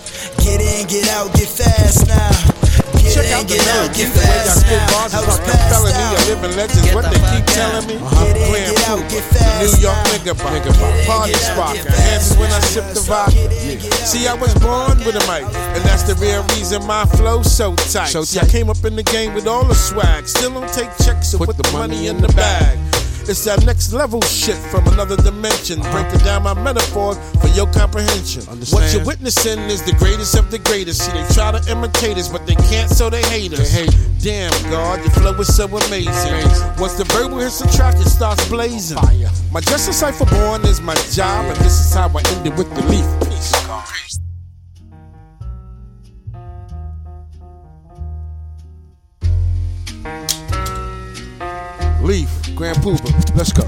Get 0.44 0.60
in, 0.60 0.86
get 0.86 1.08
out, 1.10 1.32
get 1.34 1.48
fast 1.48 2.06
now. 2.06 2.75
Check 3.06 3.30
out 3.32 3.46
the 3.46 3.58
out, 3.76 3.90
get 3.94 4.10
the 4.12 4.20
way 4.20 4.42
I 4.42 4.54
spit 4.54 4.82
bars 4.90 5.14
I 5.14 5.20
is 5.20 5.26
was 5.26 5.38
like 5.38 5.42
a 5.42 5.50
passed 5.50 5.66
felony, 5.70 6.06
a 6.06 6.20
living 6.30 6.54
legend. 6.56 6.94
What 6.94 7.06
the 7.06 7.16
they 7.16 7.22
keep 7.30 7.46
telling 7.46 7.86
me. 7.86 7.96
Get 7.96 8.36
in, 8.36 8.50
Grand 8.50 8.76
get 8.76 8.88
out, 8.88 9.00
Pooper, 9.06 9.36
the 9.36 9.66
New 9.66 9.72
York 9.80 10.00
nigga 10.12 10.32
in, 10.32 11.06
party 11.06 11.32
get 11.32 11.42
out, 11.42 11.54
spark. 11.54 11.74
get 11.74 11.86
Hands 11.86 12.36
when 12.36 12.50
I 12.52 12.60
sip 12.60 12.86
the 12.92 13.02
vodka. 13.06 13.50
See, 14.04 14.26
I 14.26 14.34
was 14.34 14.54
born 14.58 14.98
with 15.06 15.16
a 15.16 15.24
mic, 15.30 15.46
and 15.46 15.82
that's 15.84 16.02
the 16.02 16.14
real 16.16 16.42
reason 16.54 16.84
my 16.86 17.06
flow 17.16 17.42
so 17.42 17.74
tight. 17.90 18.10
So 18.10 18.22
See, 18.22 18.40
I 18.40 18.46
came 18.46 18.68
up 18.70 18.84
in 18.84 18.96
the 18.96 19.02
game 19.02 19.34
with 19.34 19.46
all 19.46 19.64
the 19.64 19.74
swag. 19.74 20.28
Still 20.28 20.52
don't 20.52 20.72
take 20.72 20.90
checks, 20.98 21.28
so 21.28 21.38
put, 21.38 21.56
the 21.56 21.68
money 21.72 22.08
in 22.08 22.20
the 22.20 22.28
bag. 22.34 22.78
It's 23.28 23.44
that 23.44 23.66
next 23.66 23.92
level 23.92 24.20
shit 24.22 24.54
from 24.70 24.86
another 24.86 25.16
dimension. 25.16 25.80
Breaking 25.90 26.20
down 26.20 26.44
my 26.44 26.54
metaphors 26.54 27.18
for 27.40 27.48
your 27.48 27.66
comprehension. 27.72 28.44
What 28.70 28.94
you're 28.94 29.04
witnessing 29.04 29.58
is 29.68 29.82
the 29.82 29.94
greatest 29.98 30.36
of 30.36 30.52
the 30.52 30.58
greatest. 30.60 31.04
See, 31.04 31.10
they 31.10 31.26
try 31.34 31.50
to 31.50 31.70
imitate 31.70 32.18
us, 32.18 32.28
but 32.28 32.46
they 32.46 32.54
can't, 32.54 32.88
so 32.88 33.10
they 33.10 33.22
hate 33.22 33.52
us. 33.52 33.74
Damn, 34.22 34.52
God, 34.70 35.00
your 35.00 35.10
flow 35.10 35.34
is 35.40 35.54
so 35.54 35.66
amazing. 35.66 36.34
Once 36.78 36.94
the 36.94 37.04
verbal 37.10 37.38
hits 37.38 37.58
the 37.58 37.66
track, 37.76 37.96
it 37.96 38.08
starts 38.08 38.48
blazing. 38.48 38.98
My 39.50 39.60
Justice 39.60 39.98
Cipher 39.98 40.26
born 40.26 40.62
is 40.64 40.80
my 40.80 40.94
job, 41.10 41.46
and 41.46 41.56
this 41.56 41.80
is 41.80 41.92
how 41.92 42.08
I 42.08 42.22
end 42.34 42.46
it 42.46 42.54
with 42.56 42.72
the 42.76 42.82
leaf. 42.82 43.06
Peace. 43.28 43.52
Leaf, 52.02 52.30
Grand 52.56 52.78
Puba, 52.78 53.36
let's 53.36 53.52
go. 53.52 53.64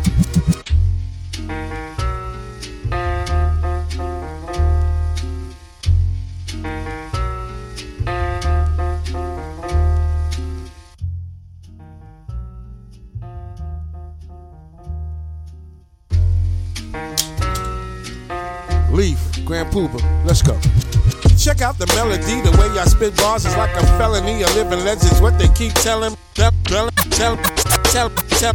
Leaf, 18.91 19.21
Grand 19.45 19.71
Puba, 19.71 20.01
let's 20.25 20.41
go. 20.41 20.68
Check 21.59 21.67
out 21.71 21.79
the 21.79 21.87
melody, 21.97 22.41
the 22.41 22.57
way 22.57 22.69
I 22.79 22.85
spit 22.85 23.17
bars 23.17 23.45
is 23.45 23.57
like 23.57 23.75
a 23.75 23.85
felony. 23.99 24.43
A 24.43 24.47
living 24.55 24.85
legends, 24.85 25.21
what 25.21 25.41
they 25.41 25.49
keep 25.49 25.73
telling, 25.73 26.17
tell, 26.35 26.53
tell, 26.63 26.89
tell, 27.11 27.37
tell, 27.83 28.11
tell, 28.11 28.55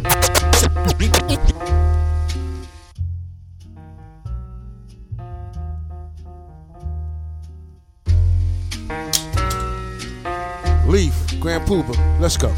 Leaf, 10.86 11.14
Grand 11.40 11.68
Puba, 11.68 12.20
let's 12.20 12.38
go. 12.38 12.54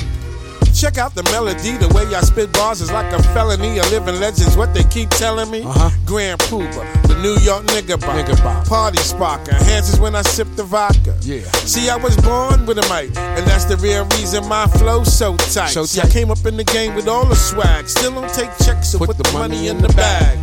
Check 0.76 0.99
out 0.99 1.14
the 1.14 1.23
melody, 1.33 1.78
the 1.78 1.88
way 1.95 2.04
I 2.14 2.21
spit 2.21 2.52
bars 2.52 2.83
is 2.83 2.92
like 2.92 3.11
a 3.11 3.23
felony. 3.33 3.78
A 3.78 3.83
living 3.85 4.21
legends, 4.21 4.59
what 4.59 4.75
they 4.75 4.85
keep 4.85 5.09
telling 5.09 5.50
me. 5.50 5.62
Uh-huh. 5.62 5.88
Grand 6.04 6.38
Puba, 6.40 6.85
the 7.09 7.14
New 7.23 7.35
York 7.40 7.64
nigga 7.73 7.99
bop. 7.99 8.14
Nigga 8.14 8.37
bop. 8.45 8.68
Party 8.68 8.99
sparker, 8.99 9.54
hands 9.54 9.88
is 9.88 9.99
when 9.99 10.14
I 10.14 10.21
sip 10.21 10.47
the 10.54 10.64
vodka. 10.64 11.16
Yeah. 11.23 11.40
See, 11.64 11.88
I 11.88 11.97
was 11.97 12.14
born 12.18 12.66
with 12.66 12.76
a 12.76 12.83
mic, 12.92 13.16
and 13.16 13.47
that's 13.47 13.64
the 13.64 13.78
real 13.78 14.04
reason 14.21 14.47
my 14.49 14.66
flow 14.66 15.02
so 15.02 15.35
tight. 15.38 15.68
So 15.68 15.87
See. 15.87 16.02
I 16.02 16.11
came 16.11 16.30
up 16.30 16.45
in 16.45 16.59
the 16.59 16.64
game 16.64 16.95
with 16.95 17.09
all 17.09 17.25
the 17.25 17.37
swag. 17.37 17.88
Still 17.88 18.12
don't 18.12 18.33
take 18.35 18.50
checks, 18.59 18.88
so 18.90 18.99
put, 18.99 19.16
the, 19.16 19.33
money, 19.33 19.68
in 19.68 19.80
the 19.80 19.88
bag. 19.95 20.37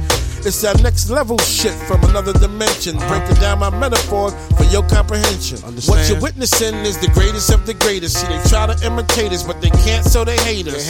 It's 0.46 0.62
that 0.62 0.84
next 0.84 1.10
level 1.10 1.38
shit 1.38 1.72
from 1.88 2.04
another 2.04 2.34
dimension. 2.34 2.98
Breaking 3.08 3.36
down 3.36 3.60
my 3.60 3.70
metaphors 3.70 4.34
for 4.58 4.66
your 4.66 4.84
comprehension. 4.90 5.58
What 5.88 6.10
you're 6.10 6.20
witnessing 6.20 6.76
is 6.84 7.00
the 7.00 7.08
greatest 7.08 7.50
of 7.52 7.66
the 7.66 7.74
greatest. 7.76 8.20
See, 8.20 8.28
they 8.28 8.44
try 8.50 8.68
to 8.68 8.86
imitate 8.86 9.32
us, 9.32 9.44
but 9.44 9.62
they 9.62 9.70
can't, 9.70 10.04
so 10.06 10.26
they 10.26 10.38
hate 10.38 10.68
us. 10.68 10.86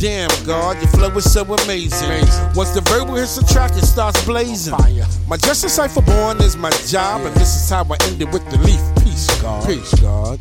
Damn, 0.00 0.28
God, 0.44 0.76
your 0.78 0.88
flow 0.88 1.10
is 1.16 1.32
so 1.32 1.44
amazing. 1.44 2.10
Once 2.56 2.70
the 2.70 2.82
verbal 2.86 3.14
hits 3.14 3.36
the 3.36 3.46
track, 3.46 3.70
it 3.72 3.86
starts 3.86 4.24
blazing. 4.24 4.74
My 5.28 5.36
Justice 5.36 5.74
Cipher 5.74 6.02
born 6.02 6.38
is 6.38 6.56
my 6.56 6.70
job, 6.88 7.22
and 7.22 7.34
this 7.36 7.54
is 7.62 7.70
how 7.70 7.84
I 7.84 7.96
end 8.08 8.20
it 8.20 8.32
with 8.32 8.48
the 8.50 8.58
leaf. 8.58 8.80
Peace, 9.04 9.40
God. 9.40 9.66
Peace, 9.66 9.94
God. 10.00 10.40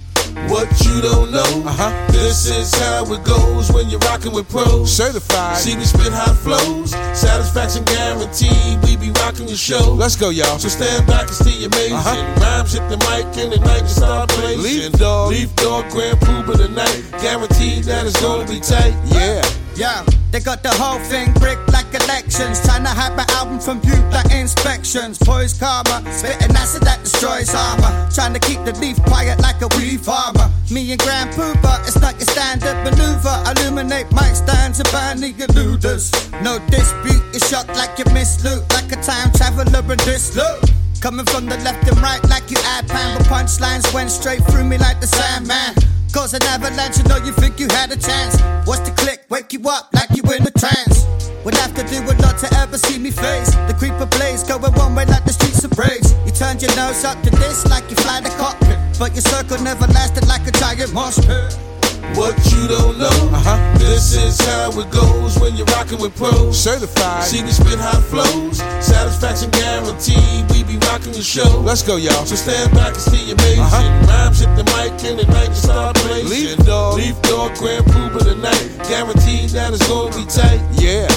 What 0.50 0.68
you 0.86 1.02
don't 1.02 1.32
know, 1.32 1.64
uh-huh. 1.66 2.12
this 2.12 2.50
is 2.50 2.74
how 2.76 3.12
it 3.12 3.24
goes 3.24 3.72
when 3.72 3.90
you're 3.90 4.00
rocking 4.00 4.34
with 4.34 4.50
pros. 4.50 4.92
Certified. 4.92 5.58
See, 5.58 5.76
we 5.76 5.86
spit 5.86 6.12
hot 6.12 6.36
flows, 6.36 6.92
satisfaction 7.18 7.84
guaranteed. 7.86 8.84
We 8.84 8.98
be 8.98 9.12
rocking 9.22 9.48
your 9.48 9.58
show. 9.58 9.94
Let's 9.94 10.16
go, 10.16 10.30
y'all. 10.30 10.60
So 10.60 10.68
stand 10.68 11.08
back 11.08 11.28
and 11.28 11.38
see 11.38 11.64
amazing. 11.64 11.96
Uh-huh. 11.96 12.42
Rhymes 12.42 12.74
hit 12.74 12.88
the 12.90 12.98
mic 13.08 13.26
and 13.38 13.54
the 13.54 13.60
night 13.60 13.82
just 13.82 13.96
start 13.98 14.30
blazing. 14.30 14.62
Leaf 14.62 14.92
dog. 15.00 15.32
Leaf 15.32 15.56
dog, 15.56 15.90
Grand 15.90 16.20
Puba 16.20 16.58
tonight. 16.58 17.04
Guaranteed 17.22 17.86
that 17.86 18.06
it's 18.06 18.20
gonna 18.22 18.46
be 18.46 18.60
tight. 18.60 18.94
Yeah. 19.06 19.42
Yeah, 19.76 20.06
they 20.36 20.42
got 20.42 20.62
the 20.62 20.76
whole 20.76 21.00
thing 21.08 21.32
bricked 21.40 21.72
like 21.72 21.88
elections. 21.96 22.60
Trying 22.68 22.84
to 22.84 22.92
hype 22.92 23.16
my 23.16 23.24
album 23.40 23.58
from 23.58 23.80
view 23.80 23.96
like 24.12 24.30
inspections. 24.36 25.18
Poise 25.18 25.54
karma, 25.56 26.04
spitting 26.12 26.52
acid 26.52 26.84
that 26.84 27.00
destroys 27.08 27.56
armor. 27.56 27.88
Trying 28.12 28.34
to 28.34 28.42
keep 28.44 28.60
the 28.68 28.76
leaf 28.84 29.02
quiet 29.08 29.40
like 29.40 29.62
a 29.64 29.70
weed 29.80 30.02
farmer. 30.02 30.52
Me 30.70 30.92
and 30.92 31.00
Grand 31.00 31.32
Puba, 31.32 31.88
it's 31.88 31.96
not 32.02 32.20
your 32.20 32.28
standard 32.28 32.76
maneuver. 32.84 33.32
Illuminate 33.48 34.12
mic 34.12 34.36
stands 34.36 34.84
and 34.84 34.92
burn 34.92 35.24
the 35.24 35.32
eluders. 35.48 36.12
No 36.44 36.60
dispute, 36.68 37.24
you 37.32 37.40
shot 37.40 37.68
like 37.80 37.96
you 37.98 38.06
miss 38.12 38.44
loot. 38.44 38.68
Like 38.76 38.92
a 38.92 39.00
time 39.00 39.32
traveler 39.32 39.80
in 39.80 40.00
this 40.04 40.36
loop. 40.36 40.68
Coming 41.00 41.26
from 41.28 41.46
the 41.46 41.56
left 41.64 41.88
and 41.88 41.98
right 42.04 42.24
like 42.28 42.52
you 42.52 42.58
pan, 42.60 43.18
but 43.18 43.26
punchlines 43.32 43.88
went 43.94 44.12
straight 44.12 44.44
through 44.52 44.66
me 44.66 44.78
like 44.78 45.00
the 45.00 45.08
Sandman. 45.08 45.95
Cause 46.16 46.34
an 46.34 46.44
avalanche, 46.44 46.98
you 46.98 47.04
know 47.04 47.18
you 47.18 47.34
think 47.34 47.60
you 47.60 47.68
had 47.72 47.92
a 47.92 47.98
chance. 47.98 48.40
What's 48.66 48.80
the 48.88 48.96
click? 48.96 49.26
Wake 49.28 49.52
you 49.52 49.60
up 49.68 49.90
like 49.94 50.10
you 50.16 50.24
in 50.32 50.48
a 50.48 50.52
trance. 50.52 51.04
Would 51.44 51.56
have 51.56 51.76
to 51.76 51.84
do 51.92 52.00
a 52.00 52.16
lot 52.24 52.40
to 52.40 52.48
ever 52.56 52.78
see 52.78 52.98
me 52.98 53.12
face. 53.12 53.54
The 53.68 53.76
creeper 53.78 54.06
blaze 54.06 54.42
going 54.42 54.72
one 54.80 54.96
way 54.96 55.04
like 55.08 55.26
the 55.26 55.34
streets 55.34 55.66
of 55.66 55.72
Braves. 55.72 56.16
You 56.26 56.32
turned 56.32 56.62
your 56.62 56.74
nose 56.78 57.04
up 57.04 57.22
to 57.24 57.30
this 57.32 57.68
like 57.68 57.84
you 57.90 57.98
fly 57.98 58.22
the 58.22 58.30
cockpit. 58.40 58.80
But 58.98 59.12
your 59.12 59.24
circle 59.24 59.62
never 59.62 59.88
lasted 59.88 60.26
like 60.26 60.48
a 60.48 60.52
giant 60.52 60.96
pit. 61.28 61.65
What 62.14 62.38
you 62.54 62.68
don't 62.68 62.98
know, 62.98 63.20
uh-huh. 63.34 63.78
this 63.78 64.16
is 64.16 64.40
how 64.40 64.70
it 64.72 64.90
goes 64.92 65.38
when 65.40 65.56
you're 65.56 65.66
rocking 65.74 66.00
with 66.00 66.16
pros. 66.16 66.58
Certified. 66.58 67.24
See, 67.24 67.44
we 67.44 67.52
spit 67.52 67.80
hot 67.80 68.04
flows, 68.04 68.60
satisfaction 68.86 69.50
guaranteed. 69.52 70.46
We 70.52 70.64
be 70.64 70.78
rocking 70.86 71.12
the 71.12 71.22
show. 71.22 71.60
Let's 71.60 71.82
go, 71.82 71.98
y'all. 71.98 72.26
So 72.26 72.36
stand 72.36 72.72
back 72.74 72.94
and 72.94 73.02
see 73.02 73.32
amazing. 73.32 73.60
Uh-huh. 73.60 74.08
Rhymes 74.08 74.40
hit 74.40 74.56
the 74.56 74.64
mic 74.78 74.94
and 75.04 75.20
the 75.20 75.26
night 75.34 75.48
just 75.48 75.64
start 75.64 75.96
blazing. 76.04 76.30
Leaf 76.30 76.66
dog. 76.66 76.98
Leaf 76.98 77.22
dog, 77.24 77.56
Grand 77.56 77.86
Puba 77.86 78.20
tonight. 78.24 78.88
Guaranteed 78.88 79.50
that 79.52 79.74
it's 79.74 79.88
gonna 79.88 80.16
be 80.16 80.26
tight. 80.26 80.62
Yeah. 80.80 81.08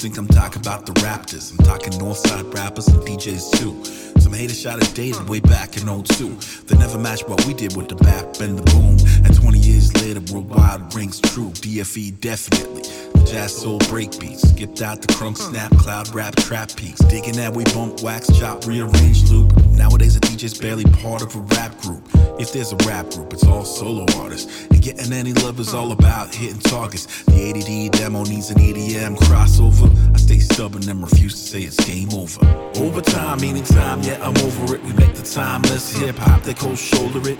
Think 0.00 0.16
I'm 0.16 0.28
talking 0.28 0.62
about 0.62 0.86
the 0.86 0.92
Raptors. 0.92 1.52
I'm 1.52 1.62
talking 1.66 1.92
Northside 1.92 2.54
rappers 2.54 2.88
and 2.88 3.02
DJs 3.02 3.58
too. 3.58 3.84
Some 4.18 4.32
haters 4.32 4.58
shot 4.58 4.82
at 4.82 4.94
dated 4.94 5.28
way 5.28 5.40
back 5.40 5.76
in 5.76 5.82
02. 5.84 6.38
They 6.64 6.78
never 6.78 6.98
matched 6.98 7.28
what 7.28 7.44
we 7.44 7.52
did 7.52 7.76
with 7.76 7.88
the 7.88 7.96
bap 7.96 8.40
and 8.40 8.58
the 8.58 8.62
boom. 8.62 8.96
And 9.26 9.36
20 9.36 9.58
years 9.58 9.94
later, 10.02 10.20
worldwide 10.32 10.94
rings 10.94 11.20
true. 11.20 11.50
DFE 11.50 12.18
definitely. 12.18 12.82
Jazz 13.26 13.54
soul 13.54 13.78
break 13.90 14.18
beats. 14.18 14.48
Skipped 14.48 14.80
out 14.80 15.02
the 15.02 15.12
crunk 15.12 15.36
snap, 15.36 15.70
cloud 15.72 16.08
rap, 16.14 16.34
trap 16.36 16.74
peaks. 16.74 17.00
Digging 17.00 17.34
that 17.34 17.52
we 17.52 17.64
bump, 17.64 18.02
wax, 18.02 18.26
chop, 18.38 18.66
rearrange 18.66 19.30
loop. 19.30 19.52
Nowadays 19.80 20.14
a 20.14 20.20
DJ's 20.20 20.60
barely 20.60 20.84
part 20.84 21.22
of 21.22 21.34
a 21.34 21.38
rap 21.56 21.74
group. 21.80 22.06
If 22.38 22.52
there's 22.52 22.70
a 22.70 22.76
rap 22.86 23.08
group, 23.08 23.32
it's 23.32 23.46
all 23.46 23.64
solo 23.64 24.04
artists. 24.18 24.66
And 24.66 24.82
getting 24.82 25.10
any 25.10 25.32
love 25.32 25.58
is 25.58 25.72
all 25.72 25.92
about 25.92 26.34
hitting 26.34 26.60
targets. 26.60 27.22
The 27.22 27.48
ADD 27.48 27.92
demo 27.92 28.22
needs 28.24 28.50
an 28.50 28.58
EDM 28.58 29.16
crossover. 29.16 29.88
I 30.14 30.18
stay 30.18 30.38
stubborn 30.38 30.86
and 30.86 31.02
refuse 31.02 31.32
to 31.32 31.48
say 31.48 31.62
it's 31.62 31.82
game 31.86 32.10
over. 32.12 32.44
Overtime, 32.76 33.40
meaning 33.40 33.64
time, 33.64 34.02
yeah, 34.02 34.18
I'm 34.22 34.36
over 34.44 34.74
it. 34.74 34.84
We 34.84 34.92
make 34.92 35.14
the 35.14 35.22
timeless 35.22 35.96
hip 35.96 36.16
hop, 36.16 36.42
they 36.42 36.52
cold 36.52 36.76
shoulder 36.76 37.26
it. 37.30 37.38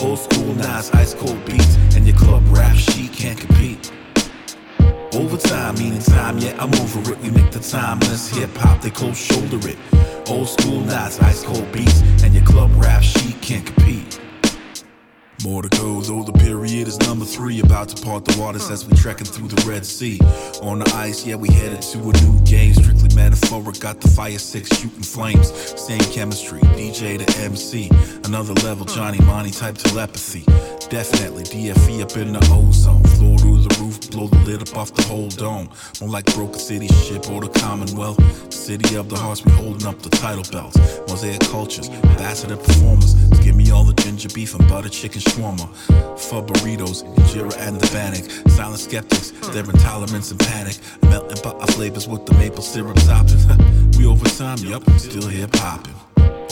Old 0.00 0.20
school, 0.20 0.54
nice, 0.54 0.92
ice 0.92 1.14
cold 1.14 1.44
beats. 1.44 1.74
And 1.96 2.06
your 2.06 2.16
club 2.16 2.44
rap 2.56 2.76
sheet 2.76 3.12
can't 3.12 3.36
compete. 3.36 3.90
Overtime, 5.12 5.74
meaning 5.74 6.00
time, 6.00 6.38
yeah, 6.38 6.54
I'm 6.60 6.72
over 6.74 7.12
it. 7.12 7.18
We 7.18 7.30
make 7.30 7.50
the 7.50 7.58
timeless 7.58 8.28
hip 8.28 8.50
hop, 8.54 8.80
they 8.80 8.90
cold 8.90 9.16
shoulder 9.16 9.58
it. 9.68 9.76
Old 10.28 10.48
school 10.48 10.80
nights, 10.80 11.18
ice 11.20 11.42
cold 11.42 11.70
beats, 11.72 12.00
and 12.22 12.32
your 12.32 12.44
club 12.44 12.70
rap 12.76 13.02
sheet 13.02 13.40
can't 13.42 13.66
compete. 13.66 14.20
More 15.42 15.62
to 15.62 15.68
though 15.80 16.22
the 16.22 16.32
period 16.32 16.88
is 16.88 16.98
number 17.00 17.24
three. 17.24 17.60
About 17.60 17.88
to 17.88 18.02
part 18.04 18.24
the 18.24 18.38
waters 18.38 18.70
as 18.70 18.86
we 18.86 18.96
trekking 18.96 19.26
through 19.26 19.48
the 19.48 19.68
Red 19.68 19.86
Sea. 19.86 20.18
On 20.62 20.78
the 20.78 20.92
ice, 20.94 21.26
yeah, 21.26 21.36
we 21.36 21.50
headed 21.50 21.82
to 21.82 21.98
a 21.98 22.12
new 22.22 22.38
game. 22.44 22.74
Strictly 22.74 23.14
metaphoric, 23.14 23.80
got 23.80 24.00
the 24.00 24.08
fire 24.08 24.38
six 24.38 24.68
shooting 24.78 25.02
flames. 25.02 25.52
Same 25.80 26.00
chemistry, 26.12 26.60
DJ 26.76 27.24
to 27.24 27.40
MC. 27.40 27.90
Another 28.24 28.54
level, 28.66 28.84
Johnny 28.84 29.18
Monty 29.24 29.50
type 29.50 29.76
telepathy. 29.76 30.44
Definitely 30.90 31.44
DFE 31.44 32.02
up 32.02 32.16
in 32.16 32.32
the 32.32 32.40
ozone. 32.52 33.02
Floor 33.04 33.38
through 33.38 33.62
the 33.62 33.76
roof, 33.80 34.10
blow 34.10 34.26
the 34.26 34.38
lid 34.38 34.62
up 34.62 34.76
off 34.76 34.92
the 34.92 35.02
whole 35.04 35.28
dome. 35.28 35.70
More 36.00 36.10
like 36.10 36.26
Broken 36.34 36.58
City 36.58 36.88
ship 36.88 37.30
or 37.30 37.40
the 37.40 37.48
Commonwealth. 37.60 38.20
City 38.52 38.96
of 38.96 39.08
the 39.08 39.16
hearts, 39.16 39.44
we 39.44 39.52
holding 39.52 39.86
up 39.86 40.00
the 40.02 40.10
title 40.10 40.44
belts. 40.50 40.76
Mosaic 41.08 41.40
cultures, 41.42 41.88
ambassador 41.88 42.56
performers. 42.56 43.14
Give 43.40 43.56
me 43.56 43.70
all 43.70 43.84
the 43.84 43.94
ginger 43.94 44.28
beef 44.34 44.54
and 44.54 44.68
butter 44.68 44.88
chicken 44.88 45.20
shawarma. 45.20 45.69
For 46.16 46.42
burritos, 46.42 47.04
Jira 47.30 47.56
and 47.58 47.80
the 47.80 47.86
Bannock. 47.92 48.24
Silent 48.50 48.80
skeptics, 48.80 49.30
their 49.52 49.64
intolerance 49.64 50.30
and 50.30 50.40
panic. 50.40 50.76
Melting 51.02 51.42
pot 51.42 51.68
flavors 51.70 52.06
with 52.06 52.26
the 52.26 52.34
maple 52.34 52.62
syrup 52.62 52.96
topping. 53.06 53.40
we 53.98 54.06
overtime, 54.06 54.58
yup, 54.58 54.82
still 54.98 55.28
hip 55.28 55.54
hopping. 55.56 55.94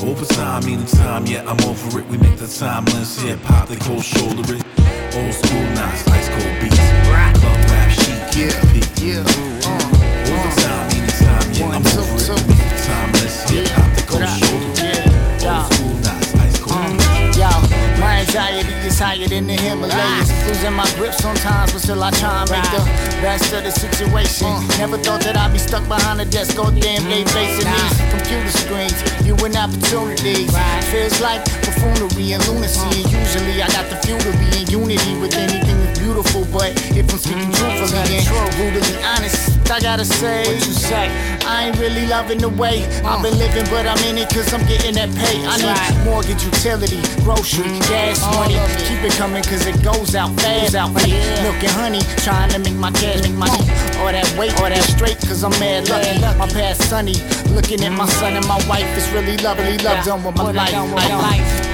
Overtime, 0.02 0.64
meaning 0.64 0.86
time, 0.86 1.26
yeah, 1.26 1.42
I'm 1.46 1.60
over 1.68 1.98
it. 1.98 2.06
We 2.08 2.18
make 2.18 2.36
the 2.36 2.46
timeless 2.46 3.20
hip 3.20 3.40
hop, 3.42 3.68
they 3.68 3.76
cold 3.76 4.04
shoulder 4.04 4.54
it. 4.54 4.64
Old 5.16 5.34
school 5.34 5.68
nights, 5.74 6.06
ice 6.08 6.28
cold 6.28 6.60
beats. 6.60 6.76
Club 7.40 7.58
rap 7.70 7.90
sheet, 7.90 8.22
yeah, 8.38 8.62
yeah. 9.02 9.20
Overtime, 10.32 10.88
meaning 10.88 11.10
time, 11.18 11.52
yeah, 11.52 11.76
I'm 11.76 11.86
over 11.98 12.42
it. 12.42 12.47
Anxiety 18.58 18.86
is 18.86 18.98
higher 18.98 19.28
than 19.28 19.46
the 19.46 19.54
Himalayas. 19.54 20.30
Ah. 20.30 20.44
Losing 20.46 20.72
my 20.74 20.88
grip 20.96 21.14
sometimes, 21.14 21.72
but 21.72 21.80
still 21.82 22.02
I 22.02 22.10
try 22.10 22.42
and 22.42 22.50
make 22.50 22.68
the 22.70 22.82
best 23.22 23.52
of 23.52 23.64
the 23.64 23.70
situation. 23.70 24.46
Uh. 24.46 24.78
Never 24.78 24.98
thought 24.98 25.20
that 25.22 25.36
I'd 25.36 25.52
be 25.52 25.58
stuck 25.58 25.86
behind 25.88 26.20
a 26.20 26.24
desk 26.24 26.58
all 26.58 26.70
damn 26.70 27.04
day 27.04 27.24
mm. 27.24 27.30
facing 27.30 27.68
these 27.70 27.98
computer 28.10 28.50
screens. 28.50 28.98
You 29.26 29.34
win 29.36 29.56
opportunities. 29.56 30.50
Feels 30.90 31.20
like 31.20 31.44
buffoonery 31.62 32.32
and 32.32 32.42
lunacy. 32.48 33.02
And 33.02 33.10
usually 33.12 33.62
I 33.62 33.68
got 33.68 33.86
the 33.90 33.96
fuel 34.06 34.20
to 34.20 34.32
be 34.38 34.62
in 34.62 34.66
unity 34.70 35.14
with 35.20 35.34
anything 35.34 35.78
that's 35.84 35.98
beautiful. 35.98 36.46
But 36.52 36.74
if 36.96 37.10
I'm 37.10 37.18
speaking 37.18 37.52
truthfully 37.52 38.22
and 38.22 38.26
brutally 38.56 38.96
honest, 39.04 39.57
I 39.70 39.80
gotta 39.80 40.04
say, 40.04 40.44
what 40.48 40.66
you 40.66 40.72
say? 40.72 41.12
I 41.44 41.68
ain't 41.68 41.78
really 41.78 42.06
loving 42.06 42.38
the 42.38 42.48
way 42.48 42.84
I've 43.04 43.22
been 43.22 43.36
living, 43.38 43.64
but 43.68 43.86
I'm 43.86 44.00
in 44.08 44.16
it 44.16 44.28
cause 44.32 44.52
I'm 44.52 44.64
getting 44.66 44.94
that 44.96 45.12
pay. 45.12 45.44
I 45.44 45.60
need 45.60 46.04
mortgage, 46.08 46.42
utility, 46.42 47.00
grocery, 47.20 47.68
gas 47.84 48.24
money. 48.32 48.56
Keep 48.88 49.04
it 49.04 49.12
coming 49.20 49.44
cause 49.44 49.66
it 49.66 49.76
goes 49.84 50.14
out 50.14 50.32
fast. 50.40 50.74
Out 50.74 50.92
fast. 50.96 51.08
Milk 51.44 51.60
and 51.60 51.76
honey, 51.76 52.00
trying 52.24 52.48
to 52.52 52.58
make 52.60 52.76
my 52.80 52.90
cash, 52.92 53.20
make 53.20 53.36
money. 53.36 53.60
All 54.00 54.08
that 54.08 54.24
weight, 54.40 54.56
all 54.56 54.72
that 54.72 54.84
straight 54.88 55.20
cause 55.28 55.44
I'm 55.44 55.52
mad 55.60 55.88
lucky. 55.88 56.16
My 56.38 56.48
past 56.48 56.88
sunny, 56.88 57.14
looking 57.52 57.84
at 57.84 57.92
my 57.92 58.08
son 58.08 58.40
and 58.40 58.46
my 58.48 58.60
wife. 58.68 58.88
It's 58.96 59.12
really 59.12 59.36
lovely, 59.44 59.76
love 59.84 60.04
done 60.04 60.24
with 60.24 60.36
my 60.36 60.48
life. 60.52 60.72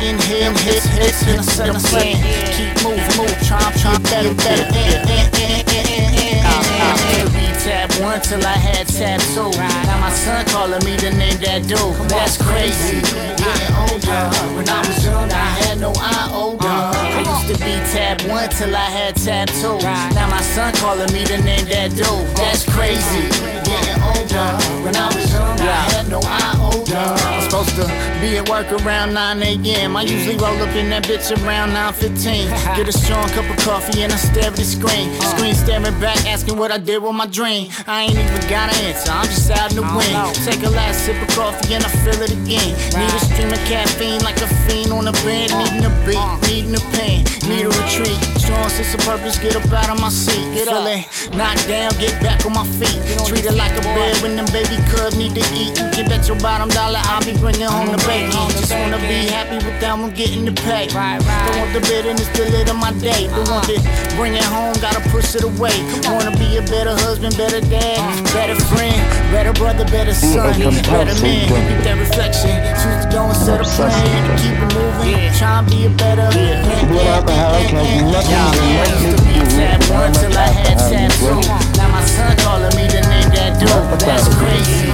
Inhale, 0.03 0.55
hit, 0.67 0.83
hit, 0.99 1.15
hit, 1.15 1.45
set 1.47 1.71
a 1.71 1.79
plan. 1.79 2.19
Keep 2.59 2.75
moving, 2.83 3.07
move, 3.15 3.35
try, 3.47 3.63
try, 3.79 3.99
better, 4.11 4.35
better. 6.85 7.29
Read 7.33 7.55
tab 7.65 7.91
one 8.01 8.21
till 8.21 8.45
I 8.45 8.57
had 8.57 8.87
tab 8.87 9.21
two. 9.33 9.51
Now 9.57 9.99
my 10.01 10.11
son 10.11 10.45
calling 10.47 10.85
me 10.85 10.97
the 10.97 11.11
name 11.11 11.39
that 11.41 11.65
dude. 11.65 11.81
That's 12.09 12.37
crazy. 12.37 13.01
Getting 13.41 13.75
older. 13.89 14.21
Oh, 14.37 14.57
when 14.57 14.69
I 14.69 14.81
was 14.85 15.05
young, 15.05 15.31
I 15.31 15.49
had 15.65 15.81
no 15.81 15.91
iota. 15.97 16.35
Oh, 16.35 16.57
uh-huh. 16.61 17.17
I 17.17 17.25
used 17.25 17.47
to 17.53 17.57
be 17.65 17.73
tab 17.93 18.21
one 18.29 18.49
till 18.51 18.75
I 18.75 18.89
had 18.91 19.17
tab 19.17 19.49
two. 19.61 19.79
Now 20.15 20.29
my 20.29 20.43
son 20.43 20.73
calling 20.77 21.11
me 21.13 21.25
the 21.25 21.39
name 21.39 21.67
that 21.73 21.91
dude. 21.97 22.37
That's 22.37 22.65
crazy. 22.69 23.25
Getting 23.65 24.03
oh, 24.04 24.04
older. 24.15 24.49
When 24.85 24.97
I 24.97 25.07
was 25.15 25.33
young, 25.33 25.59
I 25.61 25.83
had 25.93 26.09
no 26.09 26.21
iota. 26.21 26.75
I'm 27.27 27.43
supposed 27.43 27.75
to 27.77 27.87
be 28.21 28.39
at 28.39 28.49
work 28.49 28.71
around 28.73 29.15
9 29.15 29.43
a.m. 29.43 29.97
I 29.97 30.03
usually 30.03 30.37
roll 30.37 30.57
up 30.63 30.75
in 30.77 30.91
that 30.91 31.05
bitch 31.05 31.31
around 31.43 31.71
9:15. 31.71 32.49
Get 32.77 32.89
a 32.89 32.93
strong 32.93 33.29
cup 33.31 33.49
of 33.51 33.57
coffee 33.65 34.03
and 34.03 34.13
I 34.13 34.17
stare 34.17 34.51
at 34.51 34.57
the 34.57 34.65
screen. 34.65 35.11
Uh. 35.21 35.37
Screen 35.37 35.55
staring 35.55 35.99
back, 36.01 36.19
asking 36.27 36.57
what 36.59 36.71
I 36.71 36.79
did 36.79 37.03
with 37.03 37.15
my 37.15 37.27
dream. 37.27 37.71
I 37.87 38.03
ain't 38.05 38.19
even 38.19 38.43
got 38.49 38.73
an 38.73 38.79
answer. 38.87 39.11
I'm 39.11 39.27
just 39.27 39.51
out 39.51 39.71
in 39.71 39.77
the 39.77 39.89
wind. 39.97 40.17
Take 40.47 40.63
a 40.63 40.71
last 40.71 41.05
sip 41.05 41.21
of 41.21 41.29
coffee 41.35 41.75
and 41.75 41.85
I 41.85 41.91
feel 42.05 42.21
it 42.23 42.31
again. 42.31 42.73
Need 42.99 43.13
a 43.19 43.21
stream 43.31 43.51
of 43.53 43.63
caffeine 43.71 44.23
like 44.23 44.39
a 44.41 44.49
fiend 44.67 44.93
on 44.93 45.09
a 45.09 45.15
bed. 45.25 45.51
Uh. 45.51 45.59
Needing 45.59 45.85
a 45.91 45.93
beat, 46.07 46.21
uh. 46.21 46.39
needing 46.47 46.75
a 46.75 46.85
pain, 46.95 47.25
need 47.49 47.67
a 47.67 47.71
mm. 47.71 47.79
retreat. 47.81 48.19
Strong 48.39 48.69
sense 48.69 48.93
of 48.95 49.01
purpose, 49.01 49.39
get 49.39 49.57
up 49.57 49.67
out 49.73 49.91
of 49.91 49.99
my 50.01 50.11
seat. 50.11 50.45
Get 50.55 50.69
Feeling 50.69 51.05
knocked 51.37 51.67
down, 51.67 51.91
get 51.99 52.15
back 52.23 52.45
on 52.47 52.53
my 52.53 52.67
feet. 52.79 52.99
Treat 53.27 53.45
it 53.45 53.55
like 53.55 53.73
a 53.73 53.85
bed 53.97 54.04
when 54.23 54.37
them 54.37 54.47
baby 54.53 54.77
cubs 54.91 55.17
need 55.17 55.35
to 55.35 55.45
eat. 55.55 55.77
You 55.79 55.89
can 55.95 56.09
bet 56.09 56.29
your 56.29 56.39
bottom 56.41 56.69
dollar 56.69 57.01
I'll 57.11 57.25
be 57.25 57.37
bringing 57.39 57.69
home 57.69 57.93
the 57.93 58.01
baby. 58.05 58.33
Just 58.59 58.73
wanna 58.73 58.99
be 58.99 59.29
happy 59.29 59.57
with 59.65 59.81
that 59.81 59.97
one 59.97 60.11
getting 60.11 60.45
the 60.45 60.53
pay. 60.53 60.89
Don't 60.89 61.25
want 61.59 61.73
the 61.73 61.81
bitterness 61.81 62.29
to 62.37 62.43
lit 62.51 62.69
on 62.71 62.77
my 62.77 62.93
day. 63.01 63.29
Don't 63.29 63.49
want 63.49 63.69
it 63.69 63.83
bring 64.17 64.35
it 64.35 64.45
home, 64.45 64.75
gotta 64.81 65.01
push 65.11 65.35
it 65.35 65.45
away. 65.45 65.75
Wanna 66.07 66.35
be 66.39 66.57
a 66.57 66.63
better 66.63 66.95
husband, 66.95 67.37
better 67.37 67.61
dad, 67.61 67.99
better 68.33 68.57
friend, 68.73 68.97
better 69.31 69.53
brother, 69.53 69.85
better 69.87 70.15
son, 70.15 70.59
better 70.59 71.15
man. 71.23 71.49
Keep 71.49 71.81
that 71.85 71.99
reflection, 71.99 72.55
choose 72.81 73.05
to 73.05 73.09
go 73.11 73.27
and 73.27 73.37
set 73.37 73.61
a 73.61 73.65
plan. 73.65 74.39
Keep 74.39 74.59
it 74.59 74.71
moving, 74.75 75.33
try 75.39 75.59
and 75.59 75.67
be 75.69 75.87
a 75.87 75.91
better 75.91 76.29
man. 76.35 76.65
Yeah, 76.95 77.21
I 77.21 78.87
used 78.93 79.19
to 79.19 79.25
be 79.25 79.35
tab 79.55 79.83
one 79.91 80.13
till 80.13 80.37
I 80.37 80.49
had 80.49 80.79
tab 80.79 81.11
two. 81.19 81.94
That's 83.75 84.29
crazy. 84.39 84.93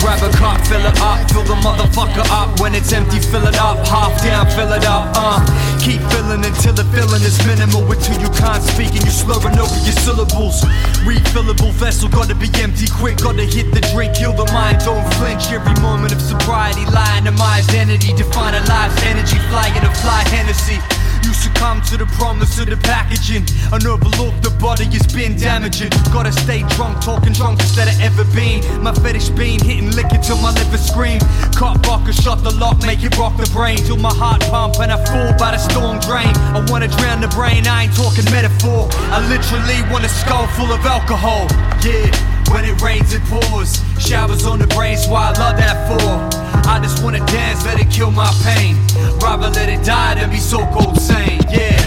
Grab 0.00 0.20
a 0.20 0.32
fill 0.68 0.84
it 0.84 1.00
up, 1.00 1.30
fill 1.30 1.44
the 1.44 1.56
motherfucker 1.64 2.28
up. 2.28 2.60
When 2.60 2.74
it's 2.74 2.92
empty, 2.92 3.20
fill 3.20 3.46
it 3.46 3.56
up. 3.56 3.80
Half 3.88 4.22
down, 4.22 4.44
fill 4.50 4.72
it 4.72 4.84
up. 4.84 5.12
Uh, 5.16 5.40
keep 5.80 6.00
filling 6.12 6.44
until 6.44 6.74
the 6.74 6.84
feeling 6.92 7.22
is 7.22 7.40
minimal. 7.46 7.90
Until 7.90 8.20
you 8.20 8.28
can't 8.36 8.62
speak 8.62 8.92
and 8.92 9.00
you're 9.00 9.16
slurring 9.16 9.56
over 9.56 9.80
your 9.80 9.96
syllables. 10.04 10.60
Refillable 11.08 11.72
vessel, 11.80 12.10
gotta 12.10 12.34
be 12.34 12.48
empty 12.60 12.88
quick. 13.00 13.16
Gotta 13.16 13.44
hit 13.44 13.72
the 13.72 13.80
drink, 13.92 14.12
kill 14.12 14.32
the 14.32 14.44
mind, 14.52 14.84
don't 14.84 15.08
flinch. 15.14 15.48
Every 15.52 15.72
moment 15.80 16.12
of 16.12 16.20
sobriety, 16.20 16.84
lying 16.92 17.24
to 17.24 17.32
my 17.32 17.64
identity. 17.64 18.12
Define 18.12 18.54
a 18.54 18.62
life's 18.68 19.00
energy, 19.04 19.38
flying 19.48 19.72
a 19.80 19.92
fly 20.04 20.20
Hennessy. 20.28 20.99
You 21.22 21.32
succumb 21.34 21.82
to 21.92 21.96
the 21.96 22.06
promise 22.16 22.58
of 22.58 22.66
the 22.66 22.76
packaging 22.76 23.44
and 23.72 23.84
overlook 23.86 24.34
the 24.42 24.50
body 24.60 24.84
has 24.96 25.06
been 25.12 25.36
damaging. 25.36 25.90
Gotta 26.12 26.32
stay 26.32 26.62
drunk, 26.76 27.00
talking 27.02 27.32
drunk 27.32 27.60
instead 27.60 27.88
of 27.88 28.00
ever 28.00 28.24
been. 28.34 28.60
My 28.82 28.92
fetish 28.92 29.30
being 29.30 29.60
hitting 29.60 29.90
liquor 29.92 30.18
till 30.18 30.38
my 30.38 30.52
liver 30.52 30.78
scream. 30.78 31.20
Cut 31.54 31.84
vodka, 31.84 32.12
shut 32.12 32.42
the 32.42 32.50
lock, 32.56 32.80
make 32.82 33.02
it 33.02 33.16
rock 33.18 33.36
the 33.36 33.48
brain 33.52 33.76
till 33.76 33.98
my 33.98 34.12
heart 34.12 34.40
pump 34.48 34.80
and 34.80 34.90
I 34.90 34.98
fall 35.04 35.36
by 35.38 35.52
the 35.52 35.58
storm 35.58 36.00
drain. 36.00 36.32
I 36.56 36.64
wanna 36.70 36.88
drown 36.88 37.20
the 37.20 37.28
brain, 37.28 37.66
I 37.66 37.84
ain't 37.84 37.94
talking 37.94 38.24
metaphor. 38.32 38.88
I 39.12 39.20
literally 39.28 39.80
want 39.92 40.04
a 40.04 40.08
skull 40.08 40.46
full 40.56 40.72
of 40.72 40.84
alcohol. 40.86 41.46
Yeah. 41.84 42.39
When 42.50 42.64
it 42.64 42.80
rains, 42.82 43.12
it 43.12 43.22
pours. 43.24 43.80
Showers 43.98 44.44
on 44.44 44.58
the 44.58 44.66
brains, 44.66 45.06
why 45.06 45.30
I 45.30 45.38
love 45.38 45.56
that 45.56 45.86
for. 45.86 46.68
I 46.68 46.80
just 46.80 47.02
wanna 47.02 47.24
dance, 47.26 47.64
let 47.64 47.80
it 47.80 47.90
kill 47.90 48.10
my 48.10 48.30
pain. 48.42 48.76
Rather 49.22 49.48
let 49.50 49.68
it 49.68 49.84
die 49.84 50.14
than 50.14 50.30
be 50.30 50.38
so 50.38 50.66
cold 50.72 50.98
sane, 50.98 51.40
yeah. 51.48 51.78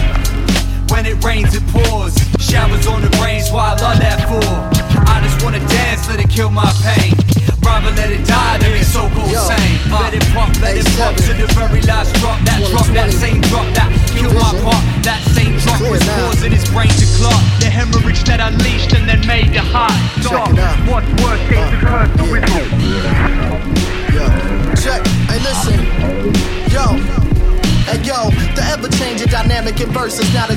When 0.88 1.06
it 1.06 1.22
rains, 1.22 1.54
it 1.54 1.66
pours. 1.68 2.14
Showers 2.40 2.86
on 2.86 3.02
the 3.02 3.10
brains, 3.18 3.50
why 3.50 3.74
I 3.76 3.82
love 3.82 3.98
that 4.00 4.20
for. 4.28 4.44
I 5.10 5.20
just 5.22 5.44
wanna 5.44 5.60
dance, 5.68 6.08
let 6.08 6.20
it 6.20 6.30
kill 6.30 6.50
my 6.50 6.70
pain. 6.82 7.33
Rather 7.64 7.90
let 7.96 8.10
it 8.12 8.26
die 8.26 8.58
than 8.58 8.72
be 8.72 8.84
so 8.84 9.08
cold 9.16 9.32
sane. 9.32 9.80
Let 9.90 10.12
it 10.12 10.22
pump, 10.36 10.60
let 10.60 10.76
it 10.76 10.86
pump 11.00 11.16
to 11.24 11.32
the 11.32 11.48
very 11.56 11.80
last 11.82 12.12
drop. 12.20 12.38
That 12.44 12.60
drop, 12.70 12.86
that 12.92 13.10
same 13.12 13.40
drop, 13.48 13.66
that 13.74 13.88
killed 14.12 14.34
my 14.34 14.52
part. 14.60 14.84
That 15.02 15.24
same 15.32 15.56
drop 15.58 15.80
was 15.88 16.04
causing 16.04 16.52
his 16.52 16.68
brain 16.68 16.92
to 16.92 17.06
clot. 17.16 17.40
The 17.60 17.72
hemorrhage 17.72 18.22
that 18.24 18.40
unleashed 18.40 18.92
and 18.92 19.08
then 19.08 19.26
made 19.26 19.52
the 19.56 19.64
heart 19.64 19.96
stop. 20.20 20.52
What 20.84 21.04
worse 21.24 21.40
things 21.48 21.72
uh, 21.72 21.76
occurred 21.80 22.12
to 22.20 22.24
it? 22.36 22.44
Check, 22.44 22.83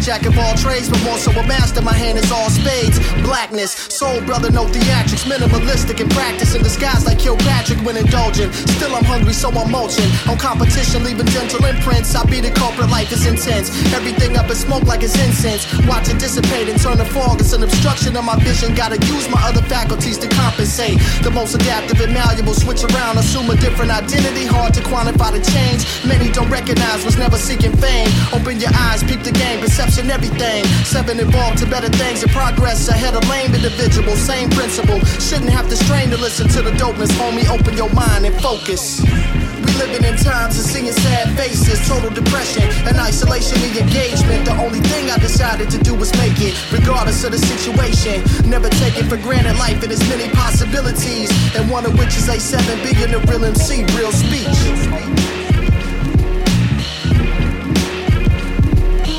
jack 0.08 0.26
of 0.26 0.40
all 0.40 0.56
trades, 0.56 0.88
but 0.88 1.04
more 1.04 1.18
so 1.18 1.32
a 1.36 1.44
master. 1.46 1.82
My 1.82 1.92
hand 1.92 2.18
is 2.18 2.32
all 2.32 2.50
spades. 2.50 2.96
Blackness, 3.28 3.76
soul 3.92 4.22
brother, 4.22 4.50
no 4.50 4.64
theatrics. 4.64 5.28
Minimalistic 5.28 6.00
in 6.00 6.08
practice, 6.08 6.56
in 6.56 6.64
disguise 6.64 7.06
like 7.06 7.20
Kilpatrick 7.20 7.84
when 7.84 7.98
indulgent. 7.98 8.56
Still 8.56 8.96
I'm 8.96 9.04
hungry, 9.04 9.34
so 9.34 9.52
I'm 9.52 9.70
mulching. 9.70 10.08
On 10.32 10.38
competition, 10.38 11.04
leaving 11.04 11.26
dental 11.36 11.60
imprints. 11.66 12.16
I 12.16 12.24
be 12.24 12.40
the 12.40 12.52
culprit, 12.52 12.90
life 12.90 13.12
is 13.12 13.26
intense. 13.28 13.68
Everything 13.92 14.38
up 14.38 14.50
in 14.50 14.56
smoke 14.56 14.84
like 14.84 15.04
it's 15.04 15.20
incense. 15.20 15.68
Watch 15.86 16.08
it 16.08 16.20
dissipate 16.24 16.70
and 16.70 16.80
turn 16.80 16.96
to 17.04 17.06
fog. 17.12 17.42
It's 17.42 17.52
an 17.52 17.64
obstruction 17.64 18.16
of 18.16 18.24
my 18.24 18.40
vision. 18.40 18.76
Gotta 18.76 18.96
use 19.12 19.28
my 19.28 19.44
other 19.44 19.62
faculties 19.68 20.18
to 20.20 20.30
compensate. 20.30 21.04
The 21.20 21.32
most 21.32 21.54
adaptive 21.54 22.00
and 22.00 22.14
malleable, 22.14 22.54
switch 22.54 22.88
around, 22.88 23.18
assume 23.18 23.50
a 23.50 23.58
different 23.58 23.92
identity. 23.92 24.46
Hard 24.46 24.74
to 24.76 24.82
quantify 24.88 25.36
the 25.36 25.44
change. 25.44 25.84
Many 26.08 26.32
don't 26.32 26.50
recognize 26.50 27.04
what's 27.04 27.18
never 27.18 27.36
seeking 27.36 27.76
fame. 27.76 28.08
Open 28.32 28.56
your 28.58 28.72
eyes, 28.88 29.04
peep 29.04 29.20
the 29.28 29.36
game, 29.36 29.60
perception, 29.60 29.97
everything. 30.06 30.64
Seven 30.86 31.20
evolved 31.20 31.58
to 31.60 31.66
better 31.66 31.90
things 31.90 32.22
and 32.22 32.32
progress 32.32 32.88
ahead 32.88 33.16
of 33.16 33.28
lame 33.30 33.54
individuals. 33.54 34.20
Same 34.20 34.50
principle. 34.50 35.00
Shouldn't 35.18 35.50
have 35.50 35.68
to 35.70 35.76
strain 35.76 36.10
to 36.12 36.18
listen 36.18 36.48
to 36.50 36.62
the 36.62 36.72
dopeness, 36.78 37.10
homie. 37.18 37.50
Open 37.50 37.76
your 37.76 37.92
mind 37.94 38.26
and 38.26 38.36
focus. 38.42 39.02
We 39.02 39.74
living 39.82 40.06
in 40.06 40.16
times 40.18 40.60
of 40.60 40.66
seeing 40.66 40.92
sad 40.92 41.36
faces, 41.36 41.82
total 41.88 42.12
depression 42.12 42.64
and 42.86 42.98
isolation 42.98 43.58
and 43.58 43.76
engagement. 43.76 44.46
The 44.46 44.56
only 44.62 44.80
thing 44.80 45.10
I 45.10 45.18
decided 45.18 45.70
to 45.72 45.80
do 45.80 45.96
was 45.96 46.14
make 46.18 46.40
it, 46.40 46.54
regardless 46.72 47.24
of 47.24 47.32
the 47.32 47.40
situation. 47.40 48.22
Never 48.48 48.70
take 48.70 48.98
it 48.98 49.06
for 49.10 49.18
granted, 49.18 49.58
life 49.58 49.82
and 49.82 49.92
its 49.92 50.08
many 50.08 50.30
possibilities, 50.30 51.32
and 51.56 51.70
one 51.72 51.86
of 51.86 51.98
which 51.98 52.16
is 52.16 52.30
a 52.30 52.40
7 52.40 52.64
billion 52.86 53.16
of 53.16 53.28
real 53.28 53.44
MC, 53.44 53.84
real 53.98 54.12
speech. 54.12 55.57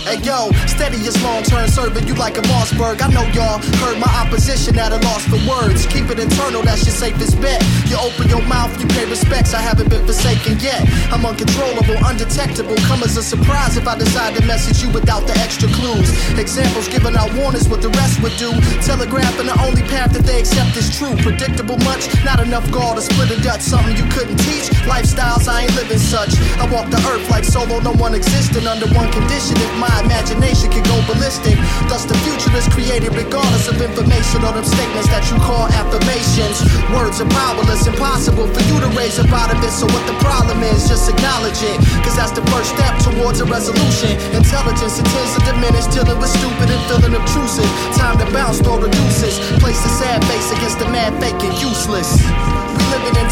Hey 0.08 0.24
yo, 0.24 0.48
steady 0.64 0.96
as 1.04 1.20
long 1.22 1.42
term 1.42 1.68
serving 1.68 2.08
you 2.08 2.14
like 2.14 2.38
a 2.38 2.44
Mossberg. 2.48 3.04
I 3.04 3.12
know 3.12 3.28
y'all 3.36 3.60
heard 3.84 4.00
my 4.00 4.08
opposition 4.24 4.78
at 4.80 4.88
a 4.88 4.96
loss 5.04 5.28
for 5.28 5.36
words. 5.44 5.84
Keep 5.84 6.08
it 6.08 6.18
internal, 6.18 6.62
that's 6.62 6.80
your 6.88 6.96
safest 6.96 7.36
bet. 7.42 7.60
You 7.92 8.00
open 8.00 8.24
your 8.32 8.40
mouth, 8.48 8.72
you 8.80 8.88
pay 8.88 9.04
respects. 9.04 9.52
I 9.52 9.60
haven't 9.60 9.90
been 9.90 10.06
forsaken 10.06 10.60
yet. 10.64 10.80
I'm 11.12 11.26
uncontrollable, 11.26 12.00
undetectable. 12.08 12.76
Come 12.88 13.04
as 13.04 13.18
a 13.18 13.22
surprise 13.22 13.76
if 13.76 13.86
I 13.86 13.98
decide 13.98 14.34
to 14.36 14.42
message 14.46 14.80
you 14.80 14.88
without 14.96 15.26
the 15.28 15.36
extra 15.44 15.68
clues. 15.76 16.08
Examples 16.40 16.88
giving 16.88 17.14
out 17.14 17.28
warnings 17.36 17.68
what 17.68 17.82
the 17.82 17.92
rest 18.00 18.22
would 18.24 18.36
do. 18.40 18.48
Telegraphing 18.80 19.44
the 19.44 19.60
only 19.60 19.82
path 19.92 20.16
that 20.16 20.24
they 20.24 20.40
accept 20.40 20.72
is 20.80 20.88
true. 20.88 21.20
Predictable 21.20 21.76
much, 21.84 22.08
not 22.24 22.40
enough 22.40 22.64
gall 22.72 22.94
to 22.94 23.02
split 23.02 23.28
a 23.28 23.36
Dutch. 23.44 23.60
Something 23.60 23.92
you 23.92 24.08
couldn't 24.08 24.40
teach. 24.40 24.72
Lifestyles, 24.88 25.52
I 25.52 25.68
ain't 25.68 25.76
living 25.76 26.00
such. 26.00 26.32
I 26.56 26.64
walk 26.72 26.88
the 26.88 26.96
earth 27.12 27.28
like 27.28 27.44
solo, 27.44 27.76
no 27.80 27.92
one 27.92 28.14
existing 28.14 28.66
under 28.66 28.88
one 28.96 29.12
condition. 29.12 29.52
If 29.60 29.76
my 29.76 29.97
imagination 30.04 30.70
can 30.70 30.84
go 30.84 30.96
ballistic. 31.06 31.56
Thus, 31.88 32.04
the 32.04 32.16
future 32.26 32.52
is 32.56 32.68
created 32.70 33.14
regardless 33.14 33.68
of 33.68 33.80
information 33.80 34.44
or 34.44 34.52
them 34.52 34.64
statements 34.64 35.08
that 35.10 35.24
you 35.30 35.36
call 35.42 35.66
affirmations. 35.72 36.62
Words 36.94 37.20
are 37.20 37.30
powerless, 37.30 37.86
impossible 37.86 38.46
for 38.48 38.62
you 38.68 38.76
to 38.80 38.88
raise 38.94 39.18
up 39.18 39.30
out 39.32 39.50
of 39.50 39.58
it. 39.62 39.72
So, 39.72 39.86
what 39.90 40.04
the 40.06 40.16
problem 40.22 40.62
is, 40.62 40.88
just 40.88 41.08
acknowledge 41.10 41.60
it. 41.62 41.78
Cause 42.04 42.16
that's 42.16 42.32
the 42.32 42.44
first 42.52 42.74
step 42.74 42.94
towards 43.02 43.40
a 43.40 43.46
resolution. 43.46 44.14
Intelligence, 44.34 44.98
it 44.98 45.06
tends 45.06 45.32
to 45.36 45.40
diminish 45.44 45.86
till 45.92 46.06
it 46.06 46.18
was 46.18 46.30
stupid 46.32 46.68
and 46.70 46.82
feeling 46.88 47.14
obtrusive. 47.14 47.68
Time 47.94 48.18
to 48.18 48.26
bounce 48.32 48.60
or 48.66 48.80
reduces. 48.80 49.38
Place 49.62 49.80
the 49.82 49.92
sad 50.00 50.24
face 50.26 50.50
against 50.52 50.78
the 50.78 50.88
mad 50.90 51.14
fake 51.20 51.38
and 51.42 51.54
useless. 51.60 52.18
We 52.76 52.82
living 52.94 53.16
in 53.18 53.27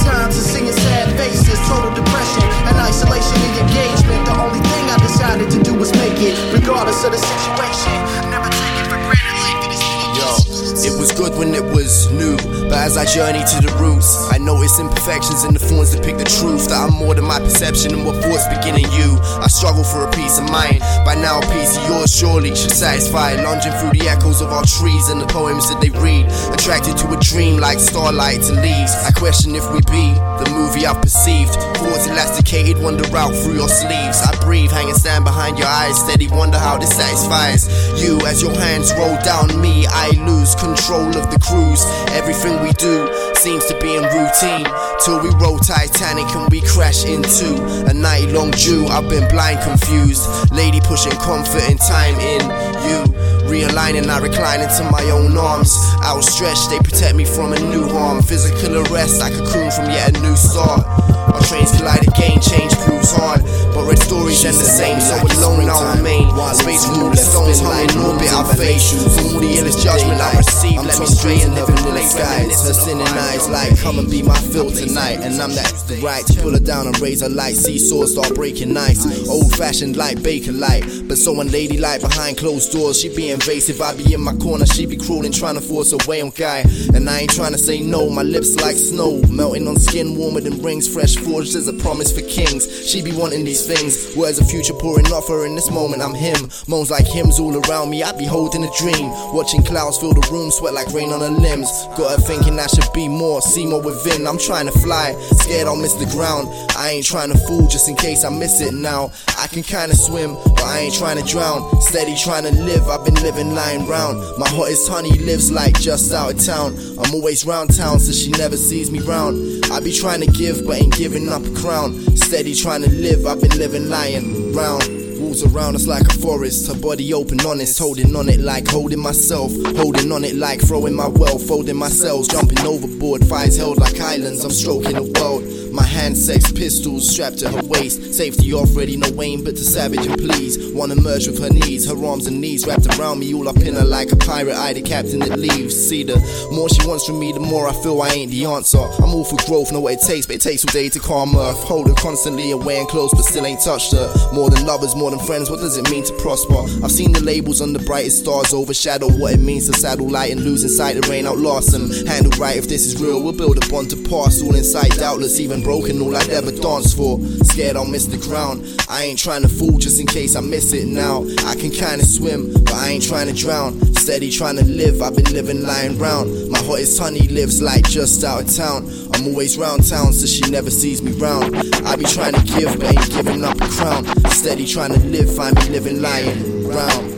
as 12.86 12.96
I 12.96 13.04
journey 13.04 13.42
to 13.42 13.58
the 13.66 13.74
roots, 13.82 14.30
I 14.30 14.38
notice 14.38 14.78
imperfections 14.78 15.42
in 15.42 15.52
the 15.52 15.58
forms 15.58 15.90
that 15.90 16.06
pick 16.06 16.18
the 16.22 16.24
truth. 16.38 16.70
That 16.70 16.86
I'm 16.86 16.94
more 16.94 17.18
than 17.18 17.26
my 17.26 17.40
perception 17.40 17.90
and 17.92 18.06
what 18.06 18.22
thoughts 18.22 18.46
begin 18.46 18.78
in 18.78 18.86
you. 18.94 19.18
I 19.42 19.50
struggle 19.50 19.82
for 19.82 20.06
a 20.06 20.10
peace 20.14 20.38
of 20.38 20.46
mind. 20.46 20.78
By 21.02 21.18
now, 21.18 21.42
a 21.42 21.46
piece 21.50 21.76
of 21.76 21.82
yours 21.90 22.14
surely 22.14 22.54
should 22.54 22.70
satisfy. 22.70 23.34
Lunging 23.42 23.74
through 23.82 23.98
the 23.98 24.06
echoes 24.06 24.40
of 24.40 24.54
our 24.54 24.62
trees 24.62 25.10
and 25.10 25.20
the 25.20 25.26
poems 25.26 25.66
that 25.68 25.82
they 25.82 25.90
read. 25.90 26.30
Attracted 26.54 26.96
to 27.02 27.10
a 27.10 27.18
dream 27.18 27.58
like 27.58 27.82
starlight 27.82 28.40
to 28.46 28.54
leaves. 28.54 28.94
I 29.02 29.10
question 29.10 29.58
if 29.58 29.66
we 29.74 29.82
be 29.90 30.14
the 30.38 30.46
movie 30.54 30.86
I've 30.86 31.02
perceived. 31.02 31.58
Thoughts 31.82 32.06
elasticated, 32.06 32.78
wander 32.78 33.10
out 33.18 33.34
through 33.34 33.58
your 33.58 33.68
sleeves. 33.68 34.22
I 34.22 34.30
breathe, 34.46 34.70
hang 34.70 34.86
and 34.86 34.96
stand 34.96 35.24
behind 35.26 35.58
your 35.58 35.66
eyes. 35.66 35.98
Steady, 35.98 36.28
wonder 36.30 36.58
how 36.58 36.78
this 36.78 36.94
satisfies 36.94 37.66
you 37.98 38.22
as 38.26 38.42
your 38.42 38.54
hands 38.54 38.94
roll 38.94 39.18
down 39.26 39.50
me. 39.60 39.86
I 39.90 40.14
lose 40.22 40.54
control 40.54 41.10
of 41.18 41.26
the 41.34 41.40
cruise. 41.42 41.82
Everything 42.14 42.62
we 42.62 42.75
do 42.76 43.08
seems 43.34 43.66
to 43.66 43.78
be 43.80 43.96
in 43.96 44.02
routine. 44.02 44.66
Till 45.04 45.22
we 45.22 45.30
roll 45.40 45.58
Titanic 45.58 46.26
and 46.36 46.50
we 46.50 46.60
crash 46.62 47.04
into 47.04 47.62
a 47.88 47.92
night 47.92 48.28
long 48.28 48.52
Jew. 48.52 48.86
I've 48.86 49.08
been 49.08 49.28
blind, 49.28 49.60
confused. 49.60 50.24
Lady 50.52 50.80
pushing 50.80 51.12
comfort 51.12 51.68
and 51.68 51.78
time 51.78 52.14
in 52.20 52.42
you. 52.86 53.00
Realigning, 53.48 54.08
I 54.08 54.20
recline 54.20 54.60
into 54.60 54.84
my 54.90 55.02
own 55.10 55.36
arms. 55.36 55.74
Outstretched, 56.04 56.70
they 56.70 56.78
protect 56.78 57.14
me 57.16 57.24
from 57.24 57.52
a 57.52 57.60
new 57.60 57.88
harm. 57.88 58.22
Physical 58.22 58.78
arrest, 58.78 59.22
I 59.22 59.30
cocoon 59.30 59.70
from 59.70 59.86
yet 59.86 60.16
a 60.16 60.20
new 60.20 60.36
start. 60.36 61.15
Trains 61.46 61.70
collide 61.78 62.02
again, 62.02 62.40
change 62.42 62.74
proves 62.82 63.14
hard. 63.14 63.40
But 63.72 63.86
red 63.86 63.98
stories 63.98 64.44
end 64.44 64.56
the 64.56 64.66
same, 64.66 65.00
so 65.00 65.14
alone 65.14 65.70
I'll 65.70 65.96
remain. 65.96 66.26
Space 66.54 66.84
through 66.86 67.10
the 67.10 67.16
stones, 67.16 67.60
hung 67.60 67.86
in 67.86 67.98
orbit, 68.02 68.32
I 68.32 68.42
face. 68.56 68.90
From 69.14 69.34
all 69.34 69.40
the 69.40 69.54
illest 69.54 69.82
judgment 69.82 70.20
I 70.20 70.36
receive, 70.38 70.82
let 70.82 70.98
me 70.98 71.06
stray 71.06 71.40
and 71.42 71.54
live 71.54 71.68
in 71.68 71.76
the 71.76 72.02
skies. 72.02 72.66
Her 72.66 72.74
sinning 72.74 73.06
eyes 73.06 73.48
like, 73.48 73.78
come 73.78 73.98
and 73.98 74.10
be 74.10 74.22
my 74.22 74.34
fill 74.50 74.70
tonight. 74.70 75.20
And 75.22 75.40
I'm 75.40 75.54
that 75.54 75.70
the 75.86 75.96
right 76.02 76.26
to 76.26 76.40
pull 76.40 76.52
her 76.52 76.60
down 76.60 76.86
and 76.86 76.98
raise 76.98 77.20
her 77.20 77.28
light. 77.28 77.54
Seesaw 77.54 78.06
start 78.06 78.34
breaking 78.34 78.76
ice. 78.76 79.06
Old 79.28 79.54
fashioned 79.54 79.96
light, 79.96 80.22
baker 80.22 80.52
light, 80.52 80.82
but 81.06 81.18
so 81.18 81.40
unladylike 81.40 82.00
behind 82.00 82.38
closed 82.38 82.72
doors. 82.72 83.00
She 83.00 83.14
be 83.14 83.30
invasive, 83.30 83.80
I 83.80 83.94
be 83.94 84.14
in 84.14 84.20
my 84.20 84.34
corner, 84.36 84.66
she 84.66 84.86
be 84.86 84.96
crawling, 84.96 85.32
trying 85.32 85.54
to 85.54 85.60
force 85.60 85.92
her 85.92 85.98
way 86.08 86.22
on 86.22 86.30
guy. 86.30 86.64
And 86.94 87.08
I 87.08 87.20
ain't 87.20 87.30
trying 87.34 87.52
to 87.52 87.58
say 87.58 87.80
no, 87.80 88.10
my 88.10 88.22
lips 88.22 88.56
like 88.56 88.76
snow, 88.76 89.22
melting 89.30 89.68
on 89.68 89.78
skin 89.78 90.16
warmer 90.16 90.40
than 90.40 90.62
rings, 90.62 90.88
fresh 90.92 91.16
forged 91.36 91.54
as 91.54 91.68
a 91.68 91.72
promise 91.84 92.10
for 92.10 92.22
kings. 92.22 92.64
She 92.88 93.02
be 93.02 93.12
wanting 93.12 93.44
these 93.44 93.66
things, 93.66 94.16
words 94.16 94.38
of 94.38 94.48
future 94.48 94.72
pouring 94.72 95.04
off 95.12 95.28
her 95.28 95.44
in 95.44 95.54
this 95.54 95.70
moment. 95.70 96.00
I'm 96.00 96.14
him, 96.14 96.48
moans 96.66 96.90
like 96.90 97.06
hymns 97.06 97.38
all 97.38 97.54
around 97.54 97.90
me. 97.90 98.02
I 98.02 98.12
be 98.12 98.24
holding 98.24 98.64
a 98.64 98.70
dream, 98.78 99.10
watching 99.34 99.62
clouds 99.62 99.98
fill 99.98 100.14
the 100.14 100.26
room, 100.32 100.50
sweat 100.50 100.72
like 100.72 100.88
rain 100.94 101.12
on 101.12 101.20
her 101.20 101.28
limbs. 101.28 101.68
Got 101.98 102.16
her 102.16 102.22
thinking 102.22 102.58
I 102.58 102.66
should 102.68 102.90
be 102.94 103.06
more, 103.06 103.42
see 103.42 103.66
more 103.66 103.82
within. 103.82 104.26
I'm 104.26 104.38
trying 104.38 104.64
to 104.64 104.72
fly, 104.72 105.12
scared 105.44 105.66
I'll 105.66 105.76
miss 105.76 105.92
the 105.92 106.06
ground. 106.06 106.48
I 106.74 106.92
ain't 106.96 107.04
trying 107.04 107.30
to 107.32 107.38
fool 107.46 107.66
just 107.66 107.86
in 107.86 107.96
case 107.96 108.24
I 108.24 108.30
miss 108.30 108.62
it 108.62 108.72
now. 108.72 109.12
I 109.36 109.46
can 109.46 109.62
kinda 109.62 109.94
swim, 109.94 110.36
but 110.56 110.64
I 110.64 110.78
ain't 110.88 110.94
trying 110.94 111.18
to 111.20 111.24
drown. 111.30 111.60
Steady 111.82 112.16
trying 112.16 112.44
to 112.44 112.52
live, 112.52 112.88
I've 112.88 113.04
been 113.04 113.20
living 113.20 113.54
lying 113.54 113.86
round. 113.86 114.16
My 114.38 114.48
hottest 114.48 114.88
honey 114.88 115.12
lives 115.18 115.52
like 115.52 115.78
just 115.80 116.14
out 116.14 116.32
of 116.32 116.40
town. 116.42 116.74
I'm 116.98 117.12
always 117.14 117.44
round 117.44 117.76
town, 117.76 118.00
so 118.00 118.12
she 118.12 118.30
never 118.30 118.56
sees 118.56 118.90
me 118.90 119.00
round. 119.00 119.36
I 119.70 119.80
be 119.80 119.92
trying 119.92 120.20
to 120.20 120.30
give, 120.30 120.64
but 120.64 120.80
ain't 120.80 120.96
giving 120.96 121.25
up 121.28 121.44
a 121.44 121.50
crown. 121.60 121.94
Steady 122.16 122.54
trying 122.54 122.82
to 122.82 122.90
live, 122.90 123.26
I've 123.26 123.40
been 123.40 123.56
living 123.58 123.88
lying 123.88 124.52
round. 124.52 124.82
Walls 125.20 125.42
around 125.44 125.74
us 125.74 125.86
like 125.86 126.06
a 126.06 126.14
forest, 126.18 126.66
her 126.68 126.78
body 126.78 127.14
open, 127.14 127.40
honest, 127.46 127.78
holding 127.78 128.14
on 128.14 128.28
it 128.28 128.40
like 128.40 128.68
holding 128.68 129.00
myself, 129.00 129.50
holding 129.76 130.12
on 130.12 130.24
it 130.24 130.36
like 130.36 130.60
throwing 130.60 130.94
my 130.94 131.08
wealth, 131.08 131.46
folding 131.48 131.76
my 131.76 131.88
cells, 131.88 132.28
jumping 132.28 132.60
overboard, 132.66 133.26
fires 133.26 133.56
held 133.56 133.78
like 133.78 133.98
islands. 134.00 134.44
I'm 134.44 134.50
stroking 134.50 134.94
the 134.94 135.02
world. 135.02 135.65
My 135.76 135.82
hand 135.82 136.16
sex 136.16 136.50
pistols 136.50 137.06
strapped 137.06 137.40
to 137.40 137.50
her 137.50 137.62
waist. 137.64 138.14
Safety 138.14 138.54
off, 138.54 138.74
ready, 138.74 138.96
no 138.96 139.08
aim, 139.20 139.44
but 139.44 139.56
to 139.56 139.62
savage 139.62 140.06
and 140.06 140.16
please. 140.16 140.72
Wanna 140.72 140.94
merge 140.94 141.28
with 141.28 141.38
her 141.38 141.50
knees, 141.50 141.86
her 141.86 142.02
arms 142.02 142.26
and 142.26 142.40
knees 142.40 142.66
wrapped 142.66 142.86
around 142.98 143.18
me, 143.18 143.34
all 143.34 143.46
up 143.46 143.58
in 143.58 143.74
her 143.74 143.84
like 143.84 144.10
a 144.10 144.16
pirate 144.16 144.56
eye, 144.56 144.72
the 144.72 144.80
captain 144.80 145.18
that 145.18 145.38
leaves. 145.38 145.76
See, 145.76 146.02
the 146.02 146.16
more 146.50 146.70
she 146.70 146.86
wants 146.88 147.04
from 147.04 147.20
me, 147.20 147.30
the 147.30 147.40
more 147.40 147.68
I 147.68 147.74
feel 147.82 148.00
I 148.00 148.08
ain't 148.08 148.30
the 148.30 148.46
answer. 148.46 148.78
I'm 148.78 149.12
all 149.12 149.24
for 149.24 149.36
growth, 149.44 149.70
know 149.70 149.80
what 149.80 149.92
it 149.92 150.00
takes, 150.00 150.24
but 150.24 150.36
it 150.36 150.40
takes 150.40 150.64
all 150.64 150.72
day 150.72 150.88
to 150.88 150.98
calm 150.98 151.34
her. 151.34 151.52
Hold 151.68 151.88
her 151.88 151.94
constantly 151.94 152.52
away 152.52 152.78
and 152.78 152.88
close, 152.88 153.12
but 153.12 153.26
still 153.26 153.44
ain't 153.44 153.60
touched 153.60 153.92
her. 153.92 154.08
More 154.32 154.48
than 154.48 154.64
lovers, 154.64 154.96
more 154.96 155.10
than 155.10 155.20
friends, 155.20 155.50
what 155.50 155.60
does 155.60 155.76
it 155.76 155.90
mean 155.90 156.04
to 156.04 156.14
prosper? 156.14 156.56
I've 156.82 156.90
seen 156.90 157.12
the 157.12 157.20
labels 157.20 157.60
on 157.60 157.74
the 157.74 157.80
brightest 157.80 158.20
stars 158.20 158.54
overshadow 158.54 159.10
what 159.10 159.34
it 159.34 159.40
means 159.40 159.66
to 159.66 159.74
saddle 159.74 160.08
light 160.08 160.32
and 160.32 160.40
losing 160.40 160.70
sight 160.70 160.96
of 160.96 161.06
rain 161.10 161.26
outlast 161.26 161.72
them. 161.72 161.90
Handle 162.06 162.32
right 162.40 162.56
if 162.56 162.66
this 162.66 162.86
is 162.86 162.98
real, 162.98 163.22
we'll 163.22 163.36
build 163.36 163.62
a 163.62 163.68
bond 163.68 163.90
to 163.90 163.96
pass. 164.08 164.40
All 164.40 164.54
inside, 164.54 164.92
doubtless, 164.92 165.38
even 165.38 165.65
broken, 165.66 166.00
all 166.00 166.14
I'd 166.14 166.28
ever 166.28 166.52
dance 166.52 166.94
for. 166.94 167.18
Scared 167.42 167.74
I'll 167.74 167.84
miss 167.84 168.06
the 168.06 168.18
ground. 168.18 168.64
I 168.88 169.02
ain't 169.02 169.18
trying 169.18 169.42
to 169.42 169.48
fool 169.48 169.78
just 169.78 169.98
in 169.98 170.06
case 170.06 170.36
I 170.36 170.40
miss 170.40 170.72
it 170.72 170.86
now. 170.86 171.26
I 171.44 171.56
can 171.56 171.72
kinda 171.72 172.04
swim, 172.04 172.52
but 172.52 172.72
I 172.74 172.90
ain't 172.90 173.02
trying 173.02 173.26
to 173.26 173.32
drown. 173.32 173.72
Steady 173.96 174.30
trying 174.30 174.58
to 174.58 174.64
live, 174.64 175.02
I've 175.02 175.16
been 175.16 175.32
living 175.34 175.62
lying 175.64 175.98
round. 175.98 176.50
My 176.50 176.60
hottest 176.60 177.00
honey 177.00 177.26
lives 177.26 177.60
like 177.60 177.82
just 177.88 178.22
out 178.22 178.42
of 178.42 178.54
town. 178.54 178.88
I'm 179.12 179.26
always 179.26 179.58
round 179.58 179.88
town, 179.88 180.12
so 180.12 180.26
she 180.26 180.48
never 180.52 180.70
sees 180.70 181.02
me 181.02 181.10
round. 181.18 181.56
I 181.84 181.96
be 181.96 182.04
trying 182.04 182.34
to 182.34 182.44
give, 182.54 182.78
but 182.78 182.86
ain't 182.86 183.10
giving 183.10 183.42
up 183.42 183.60
a 183.60 183.66
crown. 183.66 184.06
Steady 184.30 184.68
trying 184.68 184.94
to 184.94 185.00
live, 185.00 185.34
find 185.34 185.56
me 185.56 185.68
living 185.70 186.00
lying 186.00 186.68
round. 186.68 187.16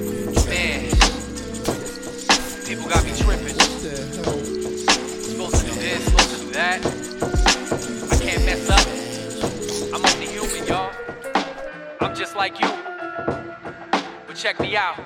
Check 14.38 14.60
me 14.60 14.76
out. 14.76 14.96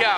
Yo. 0.00 0.16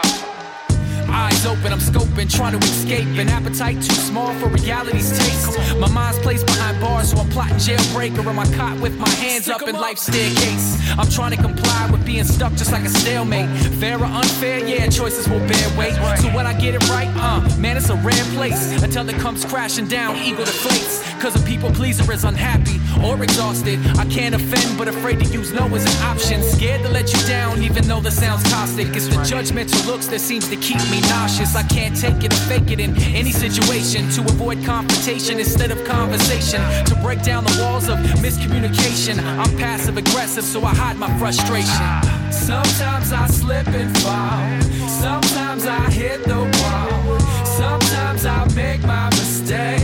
Eyes 1.12 1.44
open, 1.44 1.72
I'm 1.72 1.81
scoping, 1.81 2.33
trying 2.33 2.59
to 2.59 2.64
escape. 2.64 3.09
An 3.18 3.29
appetite 3.29 3.83
too 3.83 3.94
small 3.94 4.33
for 4.35 4.46
reality's 4.46 5.11
taste. 5.18 5.59
My 5.76 5.90
mind's 5.90 6.20
placed 6.20 6.46
behind 6.46 6.81
bars, 6.81 7.11
so 7.11 7.18
I'm 7.18 7.29
plotting 7.31 7.57
jailbreaker 7.57 8.24
on 8.24 8.37
my 8.37 8.46
cot 8.55 8.79
with 8.79 8.96
my 8.96 9.09
hands 9.09 9.48
up 9.48 9.62
in 9.66 9.74
life's 9.74 10.03
staircase. 10.03 10.79
I'm 10.96 11.09
trying 11.09 11.33
to 11.33 11.42
comply 11.42 11.90
with 11.90 12.07
being 12.07 12.22
stuck 12.22 12.53
just 12.53 12.70
like 12.70 12.85
a 12.85 12.88
stalemate. 12.88 13.50
Fair 13.81 13.98
or 13.98 14.05
unfair, 14.05 14.64
yeah, 14.64 14.88
choices 14.88 15.29
will 15.29 15.40
bear 15.40 15.76
weight. 15.76 15.94
So 16.20 16.29
when 16.29 16.46
I 16.46 16.53
get 16.53 16.76
it 16.76 16.88
right, 16.88 17.11
uh, 17.16 17.40
man, 17.59 17.76
it's 17.76 17.90
a 17.90 17.96
rare 17.96 18.24
place. 18.37 18.81
Until 18.85 19.09
it 19.09 19.16
comes 19.16 19.44
crashing 19.44 19.88
down, 19.88 20.14
ego 20.14 20.44
deflates. 20.44 21.10
Cause 21.20 21.37
a 21.37 21.46
people 21.46 21.70
pleaser 21.70 22.11
is 22.12 22.24
unhappy 22.24 22.80
or 23.04 23.22
exhausted. 23.22 23.78
I 23.98 24.06
can't 24.06 24.35
offend, 24.35 24.78
but 24.78 24.88
afraid 24.88 25.20
to 25.20 25.26
use 25.26 25.52
no 25.52 25.66
as 25.74 25.85
an 25.85 26.02
option. 26.02 26.42
Scared 26.42 26.80
to 26.83 26.88
let 26.88 27.12
you 27.12 27.20
down, 27.26 27.62
even 27.62 27.87
though 27.87 28.00
the 28.00 28.11
sounds 28.11 28.42
caustic. 28.50 28.88
It's 28.96 29.06
the 29.06 29.16
judgmental 29.16 29.87
looks 29.87 30.06
that 30.06 30.20
seems 30.20 30.48
to 30.48 30.56
keep 30.56 30.80
me 30.90 31.02
nauseous. 31.02 31.54
I 31.54 31.62
can't 31.64 31.94
take 31.94 32.24
it 32.24 32.33
or 32.33 32.42
fake 32.48 32.70
it 32.70 32.80
in 32.80 32.96
any 33.14 33.33
situation 33.33 34.09
to 34.12 34.22
avoid 34.22 34.64
confrontation 34.64 35.38
instead 35.38 35.70
of 35.70 35.85
conversation. 35.85 36.62
To 36.87 36.94
break 37.02 37.22
down 37.22 37.44
the 37.44 37.54
walls 37.62 37.90
of 37.90 37.98
miscommunication. 38.24 39.22
I'm 39.22 39.54
passive 39.59 39.98
aggressive, 39.98 40.44
so 40.44 40.64
I 40.64 40.74
hide 40.74 40.96
my 40.96 41.12
frustration. 41.18 42.33
Sometimes 42.33 43.12
I 43.12 43.26
slip 43.26 43.68
and 43.68 43.94
fall. 43.98 44.88
Sometimes 44.88 45.66
I 45.66 45.90
hit 45.90 46.24
the 46.24 46.38
wall. 46.38 47.20
Sometimes 47.44 48.24
I 48.24 48.48
make 48.54 48.80
my 48.85 49.11
mistakes. 49.11 49.80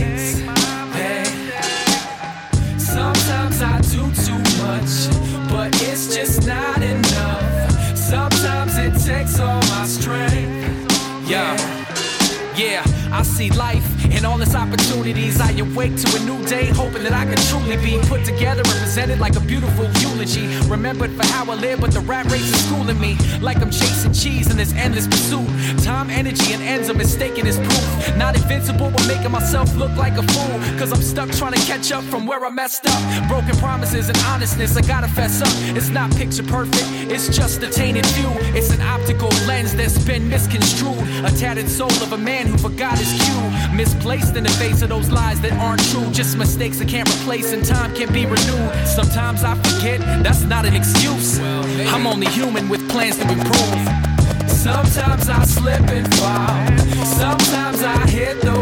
Life 13.55 13.85
and 14.11 14.25
all 14.25 14.41
its 14.41 14.55
opportunities. 14.55 15.39
I 15.39 15.51
awake 15.51 15.95
to 15.95 16.17
a 16.17 16.19
new 16.25 16.43
day, 16.45 16.65
hoping 16.67 17.03
that 17.03 17.13
I 17.13 17.25
can 17.25 17.37
truly 17.49 17.77
be 17.77 17.99
put 18.07 18.25
together 18.25 18.61
and 18.61 18.79
presented 18.79 19.19
like 19.19 19.35
a 19.35 19.39
beautiful 19.39 19.85
eulogy. 20.01 20.47
Remembered 20.67 21.11
for 21.11 21.25
how 21.27 21.49
I 21.51 21.55
live, 21.55 21.81
but 21.81 21.91
the 21.91 21.99
rat 22.01 22.25
race 22.31 22.51
is 22.53 22.65
schooling 22.65 22.99
me. 22.99 23.17
Like 23.41 23.57
I'm 23.57 23.71
chasing 23.71 24.13
cheese 24.13 24.49
in 24.49 24.57
this 24.57 24.73
endless 24.73 25.07
pursuit. 25.07 25.47
Time, 25.83 26.09
energy, 26.09 26.53
and 26.53 26.63
ends 26.63 26.89
are 26.89 26.93
mistaken 26.93 27.47
as 27.47 27.57
proof. 27.57 28.17
Not 28.17 28.35
invincible, 28.35 28.91
but 28.91 29.07
making 29.07 29.31
myself 29.31 29.73
look 29.75 29.95
like 29.95 30.17
a 30.17 30.23
fool. 30.33 30.59
Cause 30.79 30.91
I'm 30.91 31.01
stuck 31.01 31.29
trying 31.31 31.53
to 31.53 31.61
catch 31.61 31.91
up 31.91 32.03
from 32.05 32.25
where 32.25 32.43
I 32.45 32.49
messed 32.49 32.87
up. 32.87 33.27
Broken 33.27 33.55
promises 33.57 34.09
and 34.09 34.17
honestness, 34.25 34.75
I 34.75 34.81
gotta 34.81 35.07
fess 35.07 35.41
up. 35.41 35.53
It's 35.77 35.89
not 35.89 36.11
picture 36.15 36.43
perfect, 36.43 36.87
it's 37.09 37.29
just 37.29 37.63
a 37.63 37.69
tainted 37.69 38.05
view. 38.07 38.29
It's 38.55 38.71
an 38.71 38.81
optical 38.81 39.29
lens 39.47 39.75
that's 39.75 39.97
been 40.05 40.27
misconstrued. 40.29 40.97
A 41.25 41.31
tattered 41.31 41.69
soul 41.69 41.91
of 42.03 42.13
a 42.13 42.17
man 42.17 42.47
who 42.47 42.57
forgot 42.57 42.97
his 42.97 43.11
cue. 43.23 43.75
Misplaced 43.75 44.35
in 44.35 44.43
the 44.43 44.49
face 44.51 44.81
of 44.81 44.89
those 44.89 45.09
lies 45.09 45.39
that 45.41 45.53
aren't 45.53 45.83
true. 45.89 46.09
Just 46.11 46.37
mistakes 46.37 46.81
I 46.81 46.85
can't 46.85 47.09
replace 47.09 47.53
and 47.53 47.65
time 47.65 47.93
can't 47.95 48.13
be 48.13 48.25
renewed. 48.25 48.87
Sometimes 48.87 49.43
I 49.43 49.55
forget, 49.55 49.99
that's 50.23 50.43
not 50.43 50.65
an 50.65 50.75
excuse. 50.75 51.39
I'm 51.39 52.07
only 52.07 52.27
human 52.27 52.69
with 52.69 52.87
plans 52.89 53.17
to 53.17 53.29
improve. 53.29 54.07
Sometimes 54.49 55.29
I 55.29 55.43
slip 55.45 55.81
and 55.89 56.07
fall. 56.15 57.05
Sometimes 57.05 57.83
I 57.83 58.07
hit 58.07 58.41
the 58.41 58.57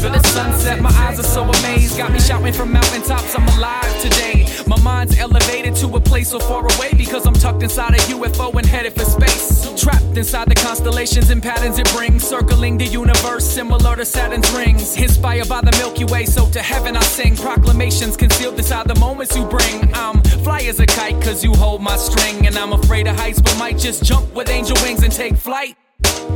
The 0.00 0.08
the 0.08 0.22
sunset, 0.28 0.80
my 0.80 0.88
eyes 0.88 1.20
are 1.20 1.22
so 1.22 1.42
amazed. 1.42 1.98
Got 1.98 2.10
me 2.12 2.20
shouting 2.20 2.54
from 2.54 2.72
mountaintops, 2.72 3.34
I'm 3.36 3.46
alive 3.48 4.00
today. 4.00 4.46
My 4.66 4.80
mind's 4.80 5.18
elevated 5.18 5.76
to 5.76 5.88
a 5.94 6.00
place 6.00 6.30
so 6.30 6.38
far 6.38 6.64
away 6.64 6.94
because 6.96 7.26
I'm 7.26 7.34
tucked 7.34 7.62
inside 7.62 7.92
a 7.92 7.98
UFO 8.14 8.54
and 8.54 8.64
headed 8.64 8.94
for 8.94 9.04
space. 9.04 9.78
Trapped 9.78 10.16
inside 10.16 10.48
the 10.48 10.54
constellations 10.54 11.28
and 11.28 11.42
patterns 11.42 11.78
it 11.78 11.86
brings, 11.92 12.26
circling 12.26 12.78
the 12.78 12.86
universe 12.86 13.44
similar 13.44 13.94
to 13.94 14.06
Saturn's 14.06 14.50
rings. 14.52 14.96
Inspired 14.96 15.50
by 15.50 15.60
the 15.60 15.72
Milky 15.72 16.04
Way, 16.04 16.24
so 16.24 16.48
to 16.50 16.62
heaven 16.62 16.96
I 16.96 17.02
sing. 17.02 17.36
Proclamations 17.36 18.16
concealed 18.16 18.56
inside 18.56 18.88
the 18.88 18.98
moments 18.98 19.36
you 19.36 19.44
bring. 19.44 19.92
I'm 19.92 20.22
fly 20.44 20.60
as 20.60 20.80
a 20.80 20.86
kite 20.86 21.20
cause 21.20 21.44
you 21.44 21.52
hold 21.52 21.82
my 21.82 21.96
string. 21.98 22.46
And 22.46 22.56
I'm 22.56 22.72
afraid 22.72 23.06
of 23.06 23.16
heights, 23.16 23.42
but 23.42 23.58
might 23.58 23.76
just 23.76 24.02
jump 24.02 24.34
with 24.34 24.48
angel 24.48 24.76
wings 24.82 25.02
and 25.02 25.12
take 25.12 25.36
flight. 25.36 25.76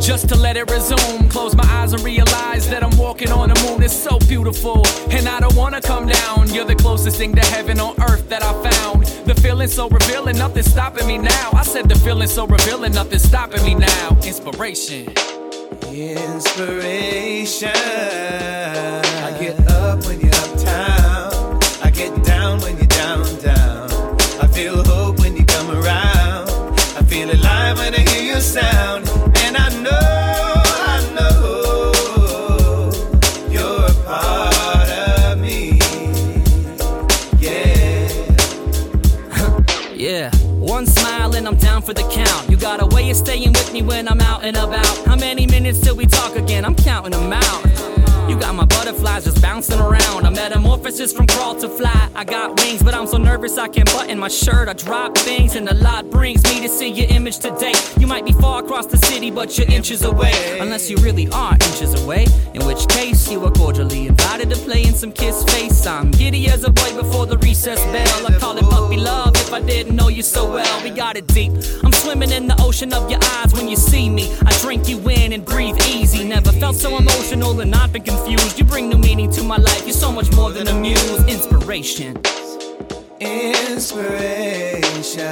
Just 0.01 0.29
to 0.29 0.37
let 0.37 0.57
it 0.57 0.71
resume. 0.71 1.29
Close 1.29 1.55
my 1.55 1.65
eyes 1.65 1.93
and 1.93 2.03
realize 2.03 2.69
that 2.69 2.83
I'm 2.83 2.97
walking 2.97 3.31
on 3.33 3.49
the 3.49 3.61
moon. 3.65 3.83
It's 3.83 3.95
so 3.95 4.19
beautiful. 4.29 4.87
And 5.11 5.29
I 5.29 5.41
don't 5.41 5.55
wanna 5.57 5.81
come 5.81 6.07
down. 6.07 6.53
You're 6.53 6.65
the 6.65 6.75
closest 6.75 7.17
thing 7.17 7.35
to 7.35 7.45
heaven 7.47 7.81
on 7.81 8.01
earth 8.03 8.29
that 8.29 8.43
I 8.43 8.53
found. 8.71 9.05
The 9.27 9.35
feeling 9.35 9.69
so 9.69 9.89
revealing, 9.89 10.37
nothing's 10.39 10.71
stopping 10.71 11.07
me 11.07 11.19
now. 11.19 11.51
I 11.53 11.63
said 11.63 11.89
the 11.89 11.99
feeling 11.99 12.29
so 12.29 12.47
revealing, 12.47 12.93
nothing's 12.93 13.23
stopping 13.23 13.65
me 13.65 13.75
now. 13.75 14.17
Inspiration. 14.23 15.13
Inspiration. 15.93 17.71
I 17.71 19.37
get 19.41 19.59
up 19.71 20.05
for 41.85 41.93
the 41.93 42.03
count. 42.05 42.49
You 42.49 42.57
got 42.57 42.83
a 42.83 42.87
way 42.87 43.11
of 43.11 43.17
staying 43.17 43.53
with 43.53 43.73
me 43.73 43.83
when 43.83 44.09
I'm 44.09 44.21
out 44.21 44.43
and 44.43 44.57
about. 44.57 44.87
How 45.07 45.17
many 45.17 45.47
minutes 45.47 45.81
till 45.81 45.97
we 45.97 46.07
talk 46.07 46.35
again? 46.37 46.65
I'm 46.65 46.75
counting 46.75 47.13
them 47.13 47.33
out. 47.33 47.74
You 48.35 48.41
got 48.41 48.57
my 48.57 48.65
butterflies 48.65 49.27
just 49.27 49.41
bouncing 49.41 49.79
around. 49.79 50.27
A 50.27 50.31
metamorphosis 50.33 51.13
from 51.13 51.29
crawl 51.29 51.55
to 51.55 51.69
fly. 51.69 52.11
I 52.17 52.25
got 52.25 52.61
wings, 52.61 52.83
but 52.83 52.93
I'm 52.93 53.07
so 53.07 53.17
nervous 53.17 53.57
I 53.59 53.69
can't 53.69 53.89
button 53.93 54.19
my 54.19 54.27
shirt. 54.27 54.67
I 54.67 54.73
drop 54.73 55.17
things, 55.17 55.55
and 55.55 55.69
a 55.69 55.75
lot 55.75 56.11
brings 56.11 56.43
me 56.43 56.61
to 56.63 56.69
see 56.69 56.89
your 56.89 57.07
image 57.11 57.39
today. 57.39 57.75
You 57.97 58.09
might 58.09 58.27
be 58.27 58.33
far 58.33 58.65
across 58.65 58.87
the 58.87 58.97
city, 58.97 59.31
but 59.31 59.57
you're 59.57 59.71
inches 59.71 60.03
away. 60.03 60.59
Unless 60.59 60.91
you 60.91 60.97
really 60.97 61.29
are 61.29 61.53
inches 61.53 61.95
away. 62.03 62.27
In 62.55 62.67
which 62.67 62.89
case, 62.89 63.31
you 63.31 63.45
are 63.45 63.53
cordially 63.53 64.09
invited 64.09 64.51
to 64.51 64.57
play 64.57 64.83
in 64.83 64.95
some 64.95 65.13
kiss 65.13 65.45
face. 65.45 65.87
I'm 65.87 66.11
giddy 66.11 66.49
as 66.49 66.65
a 66.65 66.71
boy 66.71 66.93
before 67.01 67.27
the 67.27 67.39
recess 67.39 67.81
bell. 67.93 68.27
I 68.27 68.37
call 68.41 68.59
it 68.59 68.65
puppy 68.65 68.97
love 68.97 69.37
if 69.37 69.53
I 69.53 69.61
didn't 69.61 69.95
know 69.95 70.09
you 70.09 70.25
so 70.25 70.51
well. 70.51 70.83
We 70.83 70.91
got 70.91 71.17
it 71.17 71.29
deep. 71.29 71.53
I'm 71.85 71.93
swimming 71.93 72.33
in 72.33 72.49
the 72.49 72.61
ocean 72.61 72.93
of 72.95 73.09
your 73.09 73.21
eyes 73.23 73.53
when 73.53 73.69
you 73.69 73.77
see 73.77 74.11
me. 74.11 74.25
I 74.45 74.51
so 76.85 76.99
emotional 76.99 77.59
and 77.61 77.71
not 77.71 77.93
been 77.95 78.03
confused. 78.03 78.59
You 78.59 78.67
bring 78.67 78.91
new 78.91 78.99
meaning 78.99 79.31
to 79.31 79.43
my 79.43 79.57
life. 79.57 79.87
You're 79.87 79.95
so 79.95 80.13
much 80.13 80.31
more 80.37 80.51
than 80.51 80.69
a 80.69 80.75
muse. 80.75 81.25
Inspiration. 81.25 82.15
Inspiration. 83.21 85.25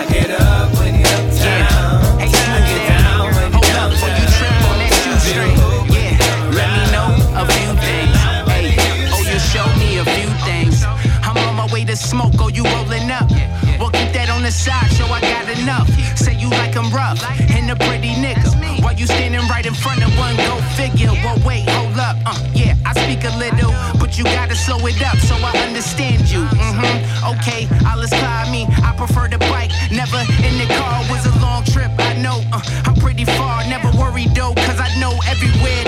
I 0.00 0.06
get 0.08 0.30
up 0.30 0.72
when 0.78 0.94
you're 0.94 1.06
uptown. 1.20 2.16
I 2.16 2.24
get 2.32 2.46
down 2.88 3.34
when 3.34 3.52
you're 3.52 3.60
downtown. 3.76 4.72
Yeah, 5.28 5.44
let 6.56 6.68
me 6.78 6.84
know 6.96 7.08
a 7.36 7.44
few 7.52 7.70
things. 7.84 8.16
Hey, 8.48 8.72
oh, 9.12 9.20
you 9.30 9.38
show 9.52 9.68
me 9.76 9.88
a 9.98 10.00
few 10.16 10.30
things. 10.48 10.80
I'm 11.28 11.36
on 11.36 11.56
my 11.56 11.66
way 11.74 11.84
to 11.84 11.94
smoke, 11.94 12.32
oh, 12.38 12.48
you 12.48 12.64
rolling 12.64 13.10
up. 13.10 13.28
Well, 13.78 13.90
keep 13.90 13.97
that 14.18 14.34
on 14.34 14.42
the 14.42 14.50
side, 14.50 14.90
show 14.98 15.06
I 15.06 15.20
got 15.22 15.46
enough. 15.46 15.86
Say 16.18 16.34
you 16.34 16.50
like 16.50 16.74
I'm 16.74 16.90
rough 16.90 17.22
and 17.54 17.70
a 17.70 17.76
pretty 17.86 18.18
nigga. 18.18 18.50
While 18.82 18.94
you 18.98 19.06
standing 19.06 19.46
right 19.46 19.64
in 19.64 19.74
front 19.74 20.02
of 20.02 20.10
one, 20.18 20.34
go 20.36 20.58
figure. 20.74 21.14
Well, 21.22 21.38
wait, 21.46 21.70
hold 21.70 21.94
up. 22.02 22.16
Uh, 22.26 22.34
yeah, 22.52 22.74
I 22.84 22.98
speak 22.98 23.22
a 23.22 23.32
little, 23.38 23.70
but 24.02 24.18
you 24.18 24.24
gotta 24.24 24.56
slow 24.56 24.82
it 24.90 24.98
up 25.06 25.18
so 25.22 25.38
I 25.38 25.54
understand 25.62 26.26
you. 26.26 26.42
Mm-hmm. 26.50 27.38
Okay, 27.38 27.70
I'll 27.86 28.02
inspire 28.02 28.50
me. 28.50 28.66
I 28.82 28.90
prefer 28.98 29.28
the 29.28 29.38
bike, 29.38 29.70
never 29.94 30.18
in 30.42 30.54
the 30.58 30.66
car. 30.66 30.98
Was 31.10 31.22
a 31.30 31.34
long 31.38 31.62
trip, 31.62 31.92
I 31.98 32.18
know. 32.18 32.42
Uh, 32.50 32.60
I'm 32.90 32.96
pretty 32.98 33.24
far, 33.24 33.62
never 33.70 33.90
worried 33.94 34.34
though, 34.34 34.54
cause 34.66 34.80
I 34.82 34.90
know 34.98 35.14
everywhere 35.30 35.87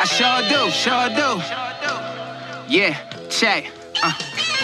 I 0.00 0.04
sure 0.04 0.40
do, 0.48 0.70
sure 0.70 1.10
do. 1.10 2.72
Yeah, 2.72 2.96
check. 3.28 3.70
Uh, 4.02 4.10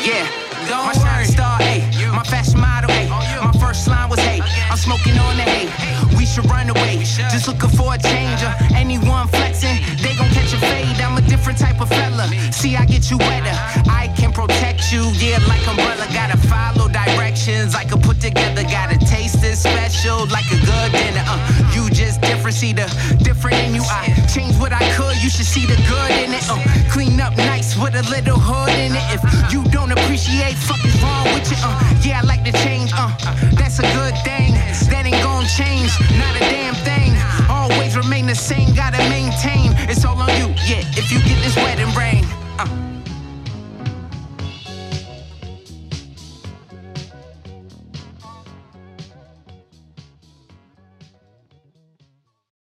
yeah. 0.03 0.25
Don't 0.66 0.87
my 0.87 0.94
shining 0.94 1.31
star, 1.31 1.59
ayy. 1.61 2.11
My 2.14 2.22
fashion 2.22 2.59
model, 2.59 2.88
ayy. 2.88 3.11
My 3.44 3.53
first 3.61 3.87
line 3.87 4.09
was, 4.09 4.18
hey, 4.20 4.40
I'm 4.70 4.79
smoking 4.79 5.18
on 5.18 5.37
the 5.37 5.42
hay 5.42 6.05
should 6.37 6.51
run 6.51 6.68
away. 6.68 6.99
Just 7.33 7.49
looking 7.49 7.70
for 7.70 7.94
a 7.94 7.99
changer. 7.99 8.53
Anyone 8.75 9.27
flexing, 9.29 9.79
they 10.03 10.14
gon' 10.16 10.29
catch 10.37 10.53
a 10.53 10.59
fade. 10.59 11.01
I'm 11.01 11.16
a 11.16 11.22
different 11.22 11.59
type 11.59 11.81
of 11.81 11.88
fella. 11.88 12.29
See, 12.53 12.77
I 12.77 12.85
get 12.85 13.11
you 13.11 13.16
wetter. 13.16 13.57
I 13.88 14.12
can 14.18 14.33
protect 14.33 14.92
you, 14.92 15.03
yeah, 15.16 15.38
like 15.49 15.66
umbrella. 15.66 16.07
Gotta 16.12 16.37
follow 16.37 16.88
directions. 16.88 17.75
I 17.75 17.85
can 17.85 18.01
put 18.03 18.20
together, 18.20 18.62
gotta 18.64 18.99
taste 18.99 19.40
this 19.40 19.62
special 19.62 20.27
like 20.29 20.44
a 20.53 20.61
good 20.61 20.92
dinner. 20.92 21.25
Uh, 21.27 21.40
you 21.75 21.88
just 21.88 22.20
different, 22.20 22.55
see 22.55 22.75
the 22.75 22.87
different 23.22 23.57
in 23.64 23.75
you. 23.75 23.83
I 23.88 24.12
changed 24.29 24.61
what 24.61 24.72
I 24.72 24.85
could. 24.92 25.16
You 25.22 25.31
should 25.31 25.46
see 25.46 25.64
the 25.64 25.77
good 25.88 26.11
in 26.22 26.35
it. 26.37 26.44
Uh, 26.51 26.61
clean 26.90 27.18
up 27.18 27.35
nice 27.37 27.77
with 27.81 27.94
a 27.94 28.05
little 28.11 28.38
hood 28.38 28.77
in 28.77 28.92
it. 28.92 29.07
If 29.16 29.22
you 29.53 29.64
don't 29.72 29.92
appreciate, 29.92 30.57
fuck 30.68 30.85
is 30.85 31.01
wrong 31.03 31.25
with 31.33 31.49
you. 31.51 31.57
Uh, 31.64 31.81
yeah, 32.05 32.20
I 32.20 32.27
like 32.27 32.44
the 32.44 32.53
change. 32.64 32.90
Uh, 32.94 33.09
that's 33.57 33.79
a 33.79 33.88
good 33.96 34.14
thing. 34.20 34.53
That 34.92 35.05
ain't 35.07 35.22
gon' 35.25 35.46
change. 35.46 35.90
No 36.18 36.25
not 36.26 36.36
a 36.36 36.40
damn 36.40 36.74
thing. 36.74 37.12
Always 37.48 37.96
remain 37.96 38.26
the 38.26 38.34
same, 38.34 38.74
gotta 38.74 38.98
maintain. 39.08 39.72
It's 39.88 40.04
all 40.04 40.18
on 40.20 40.30
you, 40.40 40.48
yeah, 40.66 40.82
if 41.00 41.10
you 41.12 41.18
get 41.20 41.38
this 41.42 41.56
wedding 41.56 41.92
ring. 41.94 42.24
Uh. 42.58 42.86